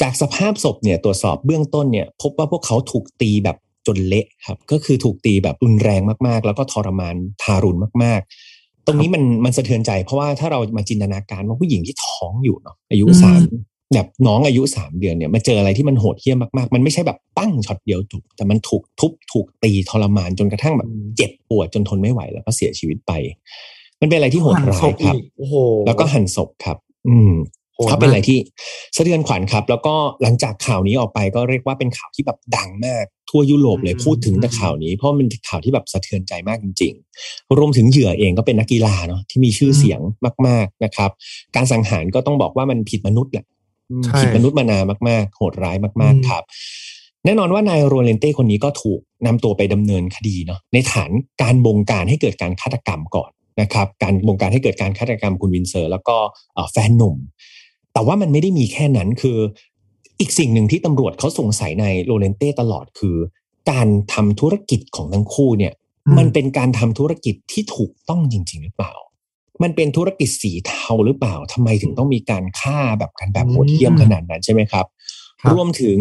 [0.00, 3.56] จากสภาพศพเนี่ยตรวจสอบเบื้องต้นเนี่ย พบว่าพวกเขาถูกตีแบบ
[3.86, 8.20] จนเละครับ ก็คือถูกตีแบบรุนแรงมากๆ แล้วก็ทรมานทารุณมาก
[8.54, 13.40] ๆ ตรงนี้มันมันสะเทือนใจ เพราะว่าถ้าเรามาจินตนาการว่าผู้หญิงที่ท้องอยู่เนาะอายุอืมสาม
[13.94, 23.12] แบบน้องอายุสามเดือนเนี่ยมาเจออะไรที่มันโหดเหี้ยมมากๆ มันไม่ใช่แบบตั้งช็อตเดียวจบแต่มันถูกทุบถูกตีทรมานจนกระทั่งแบบเจ็บปวดจนทนไม่ไหวแล้วก็เสียชีวิตไป
[24.00, 25.54] มันเป็นอะไรที่โหดร้ายครับอีกโอ้โห
[25.86, 26.76] แล้วก็หั่นศพครับ
[27.08, 28.38] อืมโหดมาก เขาเป็นอะไรที่
[28.96, 36.92] สะเทือนขวัญครับ แล้วก็หลังจากข่าวนี้ออกไปก็เรียกว่าเป็นข่าวที่แบบดังมากทั่วยุโรปเลยพูดถึงแต่ข่าวนี้ เพราะมันเป็นข่าวที่แบบสะเทือนใจมากจริง
[37.26, 40.00] ๆ รวมถึงเหยื่อเองก็เป็นนักกีฬาเนาะที่มีชื่อเสียง
[40.46, 41.10] มาก ๆนะครับ
[41.56, 43.44] การสังหารก็ต้องบอกว่ามันผิดมนุษย์แหละ
[43.90, 44.78] อืมใช่ผิดมนุษย์มานา
[45.08, 46.42] มาก ๆ โหดร้ายมากอืมๆครับ
[47.24, 51.10] แน่นอนว่านายโรเลนเต้คนนี้ก็ถูกนำตัวไปดำเนินคดีเนาะในฐาน
[51.42, 53.30] การบงการให้เกิดการฆาตกรรมก่อน
[53.60, 56.16] นะครับการบงการให้เกิดการฆาตกรรมคุณวิสเซอร์ แล้วก็
[56.54, 57.16] เอ่อแฟนหนุ่ม
[57.92, 59.38] แต่ว่ามันไม่ได้มีแค่นั้นคือ
[60.20, 63.16] อีกสิ่งหนึ่งที่ตำรวจเขาสงสัยในโรเลนเต้ตลอดคือ
[63.70, 65.72] การทำธุรกิจของทั้งคู่เนี่ย
[66.06, 68.94] อืมมันเป็นการทำธุรกิจที่ถูกต้องจริง ๆ หรือเปล่า
[69.62, 74.86] มันเป็นธุรกิจสีเทาหรือเปล่าทำไมถึงต้องมีการฆ่าแบบกันแบบโหดเหี้ยมขนาดนั้นใช่ไหมครับ
[75.40, 75.98] ครับรวมถึง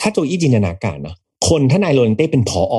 [0.00, 1.16] ถ้าโจอี้จินตนาการนะ
[1.48, 2.76] คนถ้านายโรเลนเต้เป็นผออ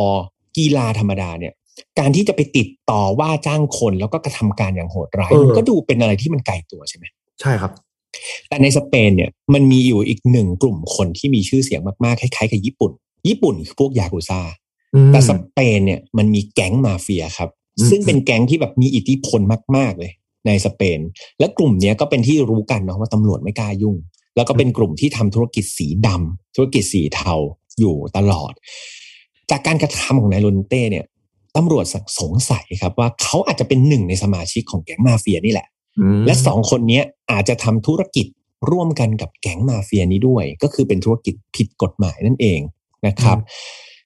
[0.57, 1.53] กีฬาธรรมดาเนี่ย
[1.99, 7.05] การที่จะไปติดต่อว่าจ้างคนแล้วก็กระทำการอย่างโหดร้ายเออมันก็ดูเป็นอะไรที่มันไกลตัวใช่ไหม
[7.41, 7.71] ใช่ครับ
[8.53, 12.91] แต่ในสเปนเนี่ยมันมีอยู่อีกหนึ่งกลุ่มคนที่มีชื่อเสียงมากๆคล้ายๆกับญี่ปุ่น
[13.27, 14.41] ญี่ปุ่นคือพวกยากุซ่า
[14.95, 17.49] อืมแต่สเปนเนี่ยมันมีแก๊งมาเฟียครับ
[17.79, 19.41] อืมซึ่งเป็นแก๊งที่แบบมีอิทธิพล
[19.75, 20.11] มาก ๆเลย
[20.45, 20.99] ในสเปน
[21.39, 23.95] และกลุ่มเนี้ยก็เป็นที่รู้กันเนาะว่าตำรวจไม่กล้ายุ่ง
[24.35, 27.33] แล้วก็เป็นกลุ่มที่ทำธุรกิจสีดำธุรกิจสีเทา
[27.79, 28.53] อยู่ตลอด
[29.51, 31.05] จากการกระทำของนายโรนเต้เนี่ย
[31.55, 31.85] ตำรวจ
[32.19, 35.67] สงสัยครับว่าเขาอาจจะเป็นหนึ่งในสมาชิกของแก๊งมาเฟียนี่แหละ
[35.99, 38.27] อืมและสองคนเนี้ยอาจจะทำธุรกิจ
[38.69, 42.59] ร่วมกันกับแก๊งมาเฟียนี้ด้วย ก็คือเป็นธุรกิจผิดกฎหมายนั่นเอง
[43.07, 43.37] นะครับ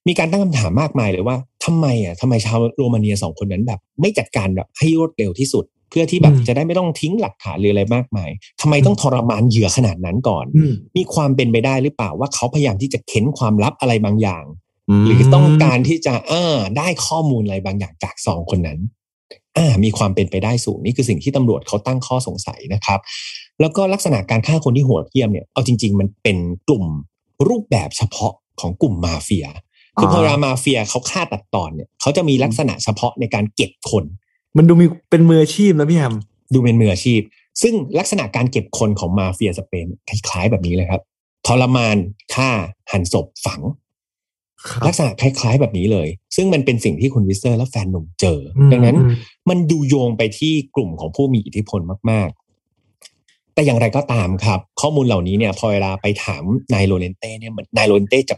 [0.08, 8.30] มีการตั้งคำถามมากมายเลยว่าทำไมอะทำไมชาวโรมาเนียสองคนนั้นแบบ ไม่จัดการแบบให้รวดเร็วที่สุด เพื่อที่แบบอืมจะได้ไม่ต้องทิ้งหลักฐานหรืออะไรมากมาย
[8.62, 14.44] ทำไมต้องทรมานเหยื่อขนาดนั้นก่อนอืมมีความเป็นไปได้หรือเปล่าว่าเขาพยายามที่จะเค้นความลับอะไรบางอย่าง
[15.02, 19.07] มหรือต้องการที่จะเออได้ข้อมูลอะไรบางอย่างจากสองคนนั้นอ่า
[19.84, 23.00] มีความเป็นไปได้สูงนี่คือสิ่งที่ตำรวจเขาตั้งข้อสงสัยนะครับ
[23.62, 26.38] แล้วก็ลักษณะการฆ่าคนที่โหดเหี้ยมเนี่ยเอาจริง ๆ มันเป็น
[26.68, 26.86] กลุ่ม
[27.48, 29.48] รูปแบบเฉพาะของกลุ่มมาเฟีย
[30.00, 34.04] คือพอเวลามาเฟียเขาฆ่าตัดตอนเนี่ยเขาจะมีลักษณะเฉพาะในการเก็บคน
[34.58, 36.14] มันดูมีเป็นมืออาชีพนะพี่แฮม
[36.54, 37.22] ดูเป็นมืออาชีพ
[37.62, 41.02] ซึ่งลักษณะการเก็บคนของมาเฟียสเปนคล้ายๆแบบนี้เลยครับ
[41.48, 41.98] ทรมาน
[42.34, 42.50] ฆ่า
[42.92, 43.76] หันศพฝังครับ
[44.88, 49.16] ลักษณะคล้าย ๆ แบบนี้เลย ซึ่งมันเป็นสิ่งที่คุณวิสเซอร์และแฟนหนุ่มเจออมดังนั้นอืม
[49.50, 51.80] มันดูโยงไปที่กลุ่มของผู้มีอิทธิพล
[52.12, 56.44] มาก ๆ แต่อย่างไรก็ตามครับ ข้อมูลเหล่านี้เนี่ย พอเวลาไปถาม
[56.74, 58.36] นายโรเลนเต้เนี่ยเหมือนนายโรเลนเต้จะ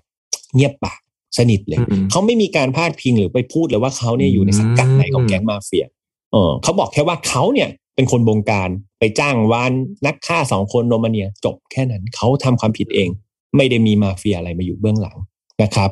[0.56, 1.00] เงียบปาก
[1.38, 5.86] สนิทเลยอืมเขาไม่มีการพาดพิงหรือไปพูดเลยว่าเขาเนี่ยอยู่ในสังกัดไหนของแก๊งมาเฟีย
[6.32, 9.72] เออเขาบอกแค่ว่าเขาเนี่ยเป็นคนบงการไปจ้างวาน
[10.06, 13.10] นักฆ่าสองคนโรมาเนียจบแค่นั้นเขาทำความผิดเอง
[13.56, 15.18] ไม่ได้มีมาเฟียอะไรมาอยู่เบื้องหลัง
[15.64, 15.90] นะครับ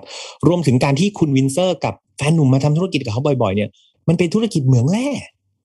[0.48, 3.70] รวมถึงการที่คุณวิสเซอร์กับแฟนหนุ่มมาทำธุรกิจกับเขาบ่อย ๆ เนี่ย
[4.08, 5.08] มันเป็นธุรกิจเหมืองแร่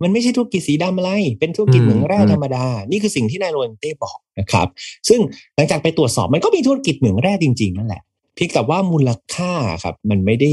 [0.02, 4.66] มันไม่ใช่ธุรกิจสีดำอะไร เป็นธุรกิจเหมืองแร่อืมธรรมดา นี่คือสิ่งที่นายโรเลนเต้บอกนะครับ
[5.08, 5.20] ซึ่ง
[5.56, 8.02] หลังจากไปตรวจสอบมันก็มีธุรกิจเหมืองแร่จริง ๆ นั่นแหละ
[8.34, 9.52] เพียงแต่ว่ามูลค่า
[9.84, 10.52] ครับ มันไม่ได้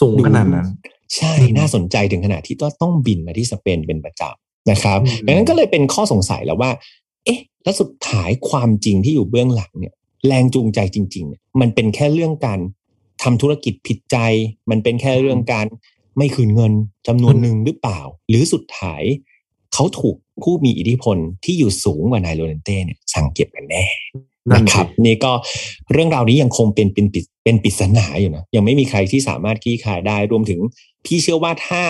[0.00, 0.66] สูงขนาดนั้น
[1.16, 6.70] ใช่อืมน่าสนใจถึงขนาดที่ต้องต้องบินมาที่สเปนเป็นประจำนะครับอืมดังนั้นก็เลยเป็นข้อสงสัยแล้วว่า
[7.24, 9.94] เอ๊ะ แล้วสุดท้ายความจริงที่อยู่เบื้องหลังเนี่ย
[10.26, 12.60] แรงจูงใจจริงๆเนี่ยมันเป็นแค่เรื่องการ
[13.22, 14.16] ทำธุรกิจผิดใจ
[14.70, 15.66] มันเป็นแค่เรื่องการ
[16.16, 16.72] ไม่คืนเงิน
[17.06, 19.02] จำนวนหนึ่งหรือเปล่า หรือสุดท้าย
[19.74, 23.84] เขาถูกผู้มีอิทธิพลที่อยู่สูงกว่านายโรเลนเต้เนี่ยสั่งเก็บกันแน่
[24.50, 25.32] นั่นนะคสิรับนี่ก็
[25.92, 30.60] เรื่องราวนี้ยังคงเป็นเป็นปิดเป็นปริศนาอยู่นะยังไม่มีใครที่สามารถคลี่คลายได้รวมถึง
[31.04, 31.82] พี่เชื่อว่าถ้า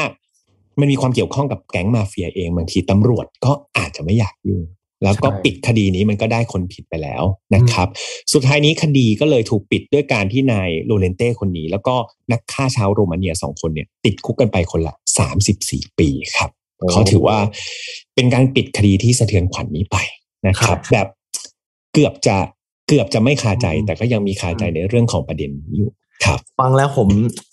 [0.80, 4.62] มันมีความเกี่ยวข้องกับแก๊งมาเฟียเองบางทีตำรวจก็อาจจะไม่อยากยุ่ง
[5.04, 7.22] แล้วก็ใช่ปิดคดีนี้มันก็ได้คนผิดไปแล้ว
[7.54, 7.88] นะครับ
[8.32, 11.94] สุดท้ายนี้คดีก็เลยถูกปิดด้วยการที่นายโลเรนเต้คนนี้ แล้วก็
[12.32, 17.38] นักฆ่าชาวโรมาเนียสองคนเนี่ย ติดคุกกันไปคนละสามสิบสี่ปีครับโอ้เขาถือว่า
[18.14, 19.96] เป็นการปิดคดีที่สะเทือนขวัญนี้ไป
[20.46, 21.08] นะครับครับ แบบ
[21.92, 22.36] เกือบจะ
[22.88, 25.90] เกือบจะไม่คาใจอืมแต่ก็ยังมีคาใจในเรื่องของประเด็นนี้อยู่
[26.24, 27.08] ครับฟังแล้วผม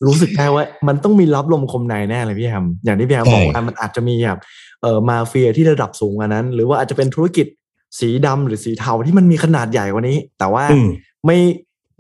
[0.08, 4.40] รู้สึกได้ว่า มันต้องมีรับลมคมในแน่เลยพี่แฮมอย่างที่พี่แฮมใช่บอกว่ามันอาจจะมีแบบ
[4.82, 7.48] เอ่อมาเฟียที่ระดับสูงกว่านั้น หรือว่าอาจจะเป็นธุรกิจ
[8.00, 10.88] สีดำหรือสีเทาที่มันมีขนาดใหญ่กว่านี้ แต่ว่าอืม
[11.26, 11.38] ไม่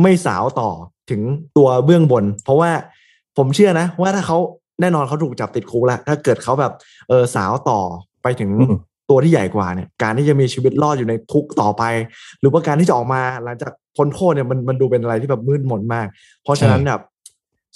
[0.01, 0.70] ไม่สาวต่อ
[1.09, 1.22] ถึง
[1.57, 2.72] ตัวเบื้องบน เพราะว่า
[3.38, 4.38] ผมเชื่อนะ ว่าถ้าเขา
[4.82, 6.74] แน่นอนเขาถูกจับติดคุกแล้วถ้าเกิดเขาแบบ
[7.09, 7.80] เออสาวต่อ
[8.24, 8.78] ไปถึงอืม
[9.10, 11.84] ตัวที่ใหญ่กว่าเนี่ยการที่จะมีชีวิตรอดอยู่ในคุกต่อไป
[12.39, 16.08] หรือว่าการที่จะออกมาหลังจากพ้นโทษเนี่ยมันมันดูเป็นอะไรที่แบบมืดมนมาก
[16.43, 17.01] เพราะฉะนั้นแบบ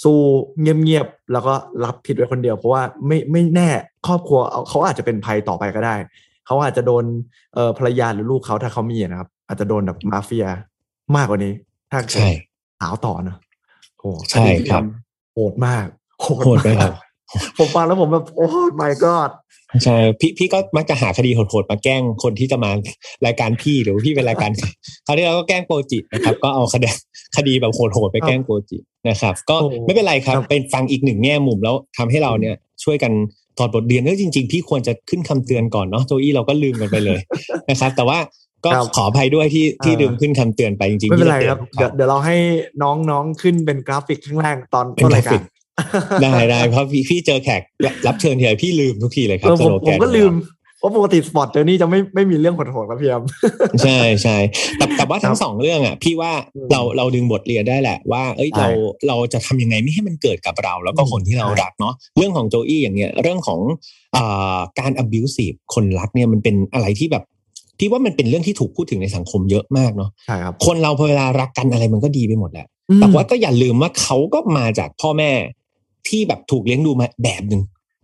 [0.04, 0.18] สู้
[0.60, 1.54] เงียบๆแล้วก็
[1.84, 3.70] รับผิดไว้คนเดียว เพราะว่าไม่ไม่แน่
[4.08, 5.96] ครอบครัวเอาเขาอาจจะเป็นภัยต่อไปก็ได้
[6.46, 7.04] เขาอาจจะโดน
[7.54, 10.46] เอ่อภรรยาหรือลูกเขาถ้าเขามีนะครับ อาจจะโดนแบบมาเฟีย
[11.16, 11.54] มากกว่านี้
[11.92, 12.30] ถ้าเกิดใช่
[12.80, 13.38] สาวต่อนะ
[14.00, 14.84] โอ้ใช่ครับ
[15.34, 15.86] โหดมาก
[16.22, 16.94] โหดไหมครับ
[17.58, 18.48] ผมฟังแล้วผมแบบโอ้
[18.82, 19.32] my god
[19.84, 22.72] ใช่พี่พี่ก็มักจะหาคดีโหดๆมาแกล้งคนที่จะมา
[23.26, 24.50] รายการพี่หรือว่าพี่เป็นรายการ
[25.06, 26.88] คราวนี้เราก็แกล้งโปรจินะครับ ก็เอาคดี
[27.38, 28.78] คดีแบบโหดๆไปแกล้งโปรจิ
[29.10, 33.12] นะครับ ก็โอ้ไม่เป็นไรครับครับ เป็นฟังอีกหนึ่งแง่มุมแล้วทำให้เราเนี่ยช่วยกัน
[33.58, 37.20] ถอดบทเรียนเออจริง ๆ พี่ควรจะขึ้นคำเตือนก่อนเนาะโจอี้เราก็ลืมกันไปเลย
[37.70, 38.20] นะครับ แต่ว่า
[38.66, 42.38] ก็ครับขออภัยด้วยที่ที่อ่าลืมขึ้นคำเตือนไปจริงๆไม่เป็นไรที่ครับจะเดี๋ยวตือนเดี๋ยวเราให้
[42.84, 45.46] น้องๆขึ้นเป็นกราฟิกข้างล่างตอนเป็นต้นรายกราฟิการก
[46.24, 47.62] ได้ได้เพราะพี่พี่เจอแขก
[48.08, 50.34] รับเชิญทีไรพี่ลืมทุกทีเลยครับเออผมสโลผแนมก็ของเราลืม
[50.80, 53.24] เพราะปกติสปอร์ตเจอนี่จะไม่ไม่มีเรื่องโหดๆครับพี่แอม
[53.84, 54.38] ใช่ใช่
[54.78, 58.68] แต่แต่ว่าทั้คงรับสองเรื่องอะ พี่ว่าอืมเราเราดึงบทเรียนได้แหละว่า เอ้ยใช่เรา
[59.08, 63.60] เราจะทำยังไงไม่ให้มันเกิดกับเรา แล้วก็อืมคนที่เราใช่รักเนาะเรื่องของโจอี้อย่างเงี้ยเรื่องของ
[64.16, 67.24] อ่าการ abusive คนรักเนี่ยมันเป็นอะไรที่แบบ
[67.80, 75.32] พี่ว่ามันเป็นเรื่องที่ถูกพูดถึงในสังคมเยอะมากเนาะใช่ครับคนเราพอเวลารักกันอะไรมันก็ดีไปหมดแหละอืมแต่ว่าก็อย่าลืมว่าเขาก็มาจากพ่อแม่
[76.08, 77.62] ที่แบบถูกเลี้ยงดูมาแบบหนึ่ง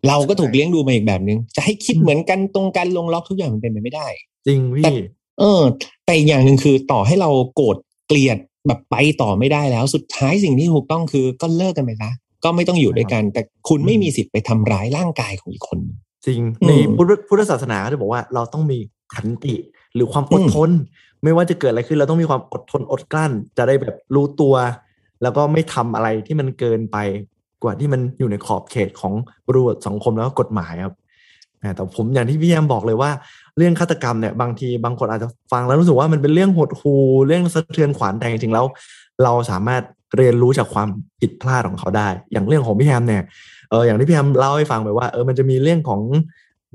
[0.07, 4.07] เราก็ถูกเลี้ยงดูมาอีกแบบหนึ่งจะให้คิดอืมเหมือนกันตรงกันลงล็อกทุกอย่างมันเป็นไปไม่ได้
[4.47, 4.99] จริงแต่พี่
[5.39, 5.61] เออ
[6.05, 7.77] แต่อีกอย่างหนึ่งคือต่อให้เราโกรธ
[8.07, 8.37] เกลียด
[8.67, 12.11] แบบไปต่อไม่ได้แล้วสุดท้ายสิ่งที่ถูกต้องคือก็เลิกกันไปซะ
[12.43, 18.77] ก็ไม่ต้องอยู่ด้วยกัน แต่คุณไม่มีสิทธิ์ไปทำร้ายร่างกายของอีกคนหนึ่งจริงอืมในพุทธพุทธศาสนาเขาจะบอกว่าเราต้องมี
[19.13, 19.55] ขันติ
[19.95, 20.69] หรือความอดทน
[21.23, 24.55] ไม่ว่าจะเกิดอะไรขึ้นเราต้องมีความอดทนอดกลั้น จะได้แบบรู้ตัว
[25.21, 26.97] แล้วก็ไม่ทำอะไรที่มันเกินไป
[27.63, 29.13] กว่าที่มันอยู่ในขอบเขตของ
[29.47, 30.95] บริบทสังคมแล้วก็กฎหมายครับ
[31.75, 33.11] แต่ผมอย่างที่พี่แอมบอกเลยว่า
[33.57, 36.95] เรื่องฆาตกรรมเนี่ยบางทีบางคนอาจจะฟังแล้วรู้สึกว่ามันเป็นเรื่องหดหู
[37.27, 38.65] เรื่องสะเทือนขวัญแต่จริงๆแล้ว
[39.23, 39.83] เราสามารถ
[40.17, 40.87] เรียนรู้จากความ
[41.21, 43.23] ผิดพลาดของเขาได้ อย่างเรื่องของพี่แฮมเนี่ย
[43.69, 46.01] เอออย่างที่พี่แฮมเล่าให้ฟังไปว่าเออมันจะมีเรื่องของ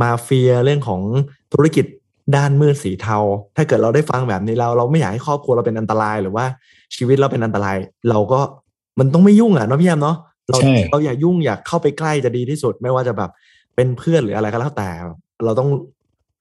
[0.02, 1.00] มาเฟียเรื่องของ
[1.52, 1.86] ธุรกิจ
[2.36, 3.16] ด้านมืดสีเทา
[3.56, 6.44] ถ้าเกิดเราได้ฟังแบบนี้เราเราไม่อยากให้ครอบครัวเราเป็นอันตรายหรือว่า
[6.96, 7.76] ชีวิตเราเป็นอันตราย
[8.10, 8.40] เราก็
[8.98, 10.16] มันต้องไม่ยุ่งอะเนาะพี่แฮมเนาะ
[10.48, 13.30] เราใช่เราอย่ายุ่งอยากเข้าไปใกล้จะดีที่สุด ไม่ว่าจะแบบ
[13.76, 14.88] เป็นเพื่อนหรืออะไรก็แล้วแต่
[15.44, 15.68] เราต้อง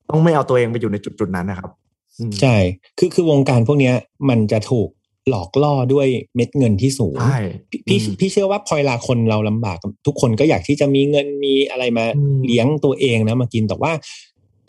[0.10, 1.72] ต้องไม่เอาตัวเองไปอยู่ในจุดจุดๆนั้นนะครับ
[2.20, 2.56] อืมใช่
[2.97, 3.95] คือคือวงการพวกเนี้ย
[4.30, 4.89] มันจะถูก
[5.30, 7.39] หลอกล่อด้วยเม็ดเงินที่สูงใช่
[7.70, 9.78] พี่พี่อืมพี่เชื่อว่าพอเวลาคนเราลำบาก
[10.08, 13.91] ทุกคนก็อยากที่จะมีเงินมีอะไรมาอืมเลี้ยงตัวเองนะมากินแต่ว่า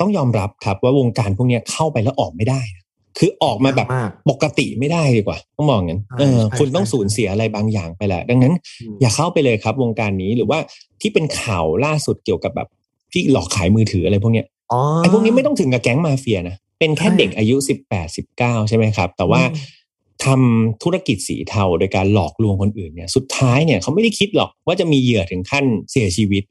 [0.01, 2.82] ต้องยอมรับครับว่าวงการพวกเนี้ยเข้าไปแล้วออกไม่ได้นะ
[3.19, 10.59] คือออกมาแบบมากปกติไม่ได้ดีกว่า ต้องมองงั้นใช่เออใช่คุณต้องใช่สูญเสียอะไรบางอย่างไปแหละ ดังนั้นอืมอย่าเข้าไปเลยครับวงการนี้หรือว่า
[11.01, 12.69] ที่เป็นข่าวล่าสุดเกี่ยวกับแบบ
[13.13, 19.81] ที่หลอกขายมือถืออะไรพวกเนี้ยอ๋อไอ้พวกนี้ไม่ต้องถึงกับแก๊งมาเฟียนะเป็นแค่ใช่เด็กอายุสิบแปดสิบเก้าใช่ไหมครับ แต่ว่าอืม
[20.25, 26.43] ทำธุรกิจสีเทาโดยการหลอกลวงคนอื่นเนี่ย สุดท้ายเนี่ยเขาไม่ได้คิดหรอกว่าจะมีเหยื่อถึงขั้นเสียชีวิต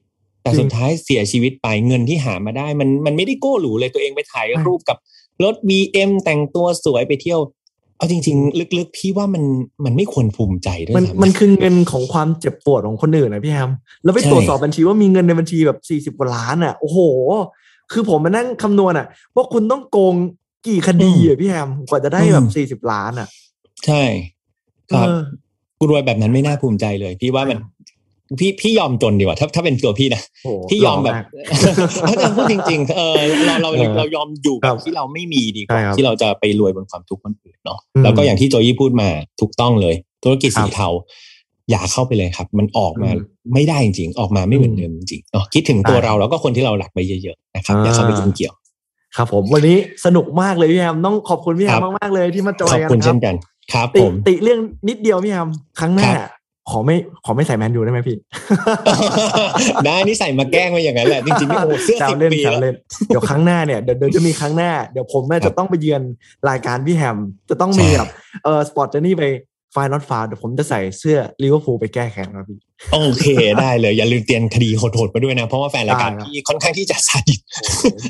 [0.42, 4.96] แต่จริงสุดท้ายเสียชีวิตไปเงินที่หามาได้ มันมันไม่ได้โก้หรูเลยตัวเองไปถ่ายใช่รูปกับ
[5.44, 7.40] รถ BM แต่งตัวสวยไปเที่ยว
[7.96, 9.44] เอาจริง ๆ ลึกๆพี่ว่ามัน
[9.84, 13.70] มันไม่ควรภูมิใจด้วยมันซ้ำมันคือเงินของความเจ็บปวดของคนอื่นนะพี่แฮม
[14.04, 16.98] แล้วไปใช่ตรวจสอบบัญชีว่ามีเงินในบัญชีแบบสี่สิบ40กว่าล้านอะโอ้โห
[17.92, 20.14] คือผมมานั่งคำนวณอะว่าคุณต้องโกง
[20.66, 23.28] กี่คดีอะพี่แฮมกว่าจะได้แบบสี่สิบล้านอะ
[23.86, 24.02] ใช่
[24.90, 25.22] ครับเออ
[25.78, 27.58] กูรวยแบบนั้นไม่น่าภูมิใจเลย พี่ว่ามัน
[28.40, 31.24] พี่พี่ยอมจนดีกว่าถ้าถ้าเป็นตัวพี่นะโอ้โหพี่ยอมแบบหล่มาก
[32.20, 39.08] แต่พูดจริง ๆ เออเราเราเออเรายอมอยู่คแบรับบที่เราไม่มีดีกว่าใช่ครับที่เราจะไปรวยบนความทุกข์คนอื่นเนาะอืมแล้วก็อย่างที่โจยี่พูดมา
[39.40, 40.88] ถูกต้องเลย ธุรกิจครัสีบเทา
[41.70, 43.24] อย่าเข้าไปเลยครับ มันออกมาอืม
[43.54, 48.54] ไม่ได้จริงๆออกมาไม่เหมือนเดิมจริงๆเนาะคิดถึงตัวอ่าเราแล้วก็คนที่เรารักไปเยอะๆนะครับอย่าเข้าไปยุ่งเกี่ยว
[49.16, 53.34] ครับผมวันนี้สนุกมากเลยพี่แฮมต้องขอบคุณพี่แฮครัมบมากๆเลยที่มาจอยขอบกันคุณครัเช่บนกัน
[53.72, 55.48] ครับติผมติเรื่องนิดเดียวพี่แฮม
[55.80, 56.30] ครั้งหน้าครับ
[56.70, 58.16] ขอไม่ขอไม่ใส่แมนยูได้ไหมพี่
[59.86, 62.74] ได้นี่ใส่มาแกล้งมาอย่างนั้นแหละ จริงๆนี่โอ้โหเสื้อแซวสิบเล่นปีแซวแล้วเล่น
[63.08, 66.02] เดี๋ยวครั้งหน้าเนี่ยเดี๋ยวเดี๋ยวจะมีครั้งหน้า เดี๋ยวผมเนี่ยครับจะต้องไปเยือน
[66.50, 67.18] รายการพี่แฮม
[67.50, 68.10] จะต้องมีใช่แบบ
[68.44, 69.24] เออสปอร์ตเจนี่ไป
[69.72, 72.58] ไฟนอตฟาวเดี๋ยวผมจะใส่เสื้อลิเวอร์พูลไปแก้แค้นครับพี่
[72.92, 73.26] โอเค
[73.60, 77.40] ได้เลยอย่าลืมเตรียมคดีโหดๆมาด้วยนะ เพราะว่าแฟนรายการได้ครับที่ค่อนข้างที่จะซาดิส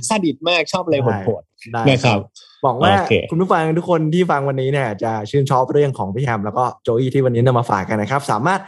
[0.09, 1.43] ซาดิสมากชอบอะไรโหด
[1.73, 2.21] ได้ๆนะครับ
[2.65, 8.61] หวังว่าโอเคคุณผู้ฟังทุกคนที่ฟังวันนี้เนี่ยจะชื่นชอบเรื่องของพี่แฮมแล้วก็โจอี้ที่วันนี้นำมาฝากกันนะครับ สามารถ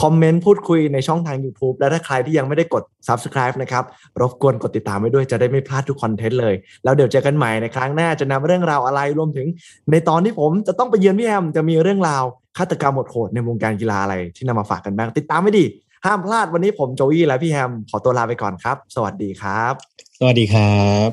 [0.00, 3.84] คอมเมนต์พูดคุยในช่องทาง YouTube และถ้าใครที่ยังไม่ได้กด Subscribe นะครับ
[4.20, 6.54] รบกวนกดติดตามไว้ด้วยจะได้ไม่พลาดทุกคอนเทนต์เลย
[6.84, 9.46] แล้วเดี๋ยวเจอกันใหม่ในครั้งหน้าจะนำเรื่องราวอะไรรวมถึง
[9.90, 12.24] ในตอนที่ผมจะต้องไปเยือนพี่แฮมจะมีเรื่องราว
[12.58, 15.64] ฆาตกรรมโหดๆในวงการกีฬาอะไรที่นำมาฝากกันบ้าง ติดตามไม่ดี
[16.06, 19.72] ห้ามพลาดวันนี้ผมโจอี้และพี่แฮม ขอตัวลาไปก่อนครับ สวัสดีครับ
[20.18, 21.08] สวัสดีครับ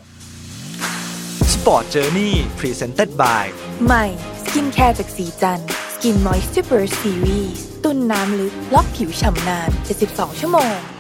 [1.54, 3.46] Sport Journey Presented by
[3.86, 4.06] ใหม่
[4.44, 5.60] สกินแคร์จากสีจัน
[5.94, 9.70] สกิน moisture เบอร์ซีรีส์ตุ้นน้ำลึกล็อกผิวฉ่ำนาน
[10.06, 10.99] 72 ชั่วโมง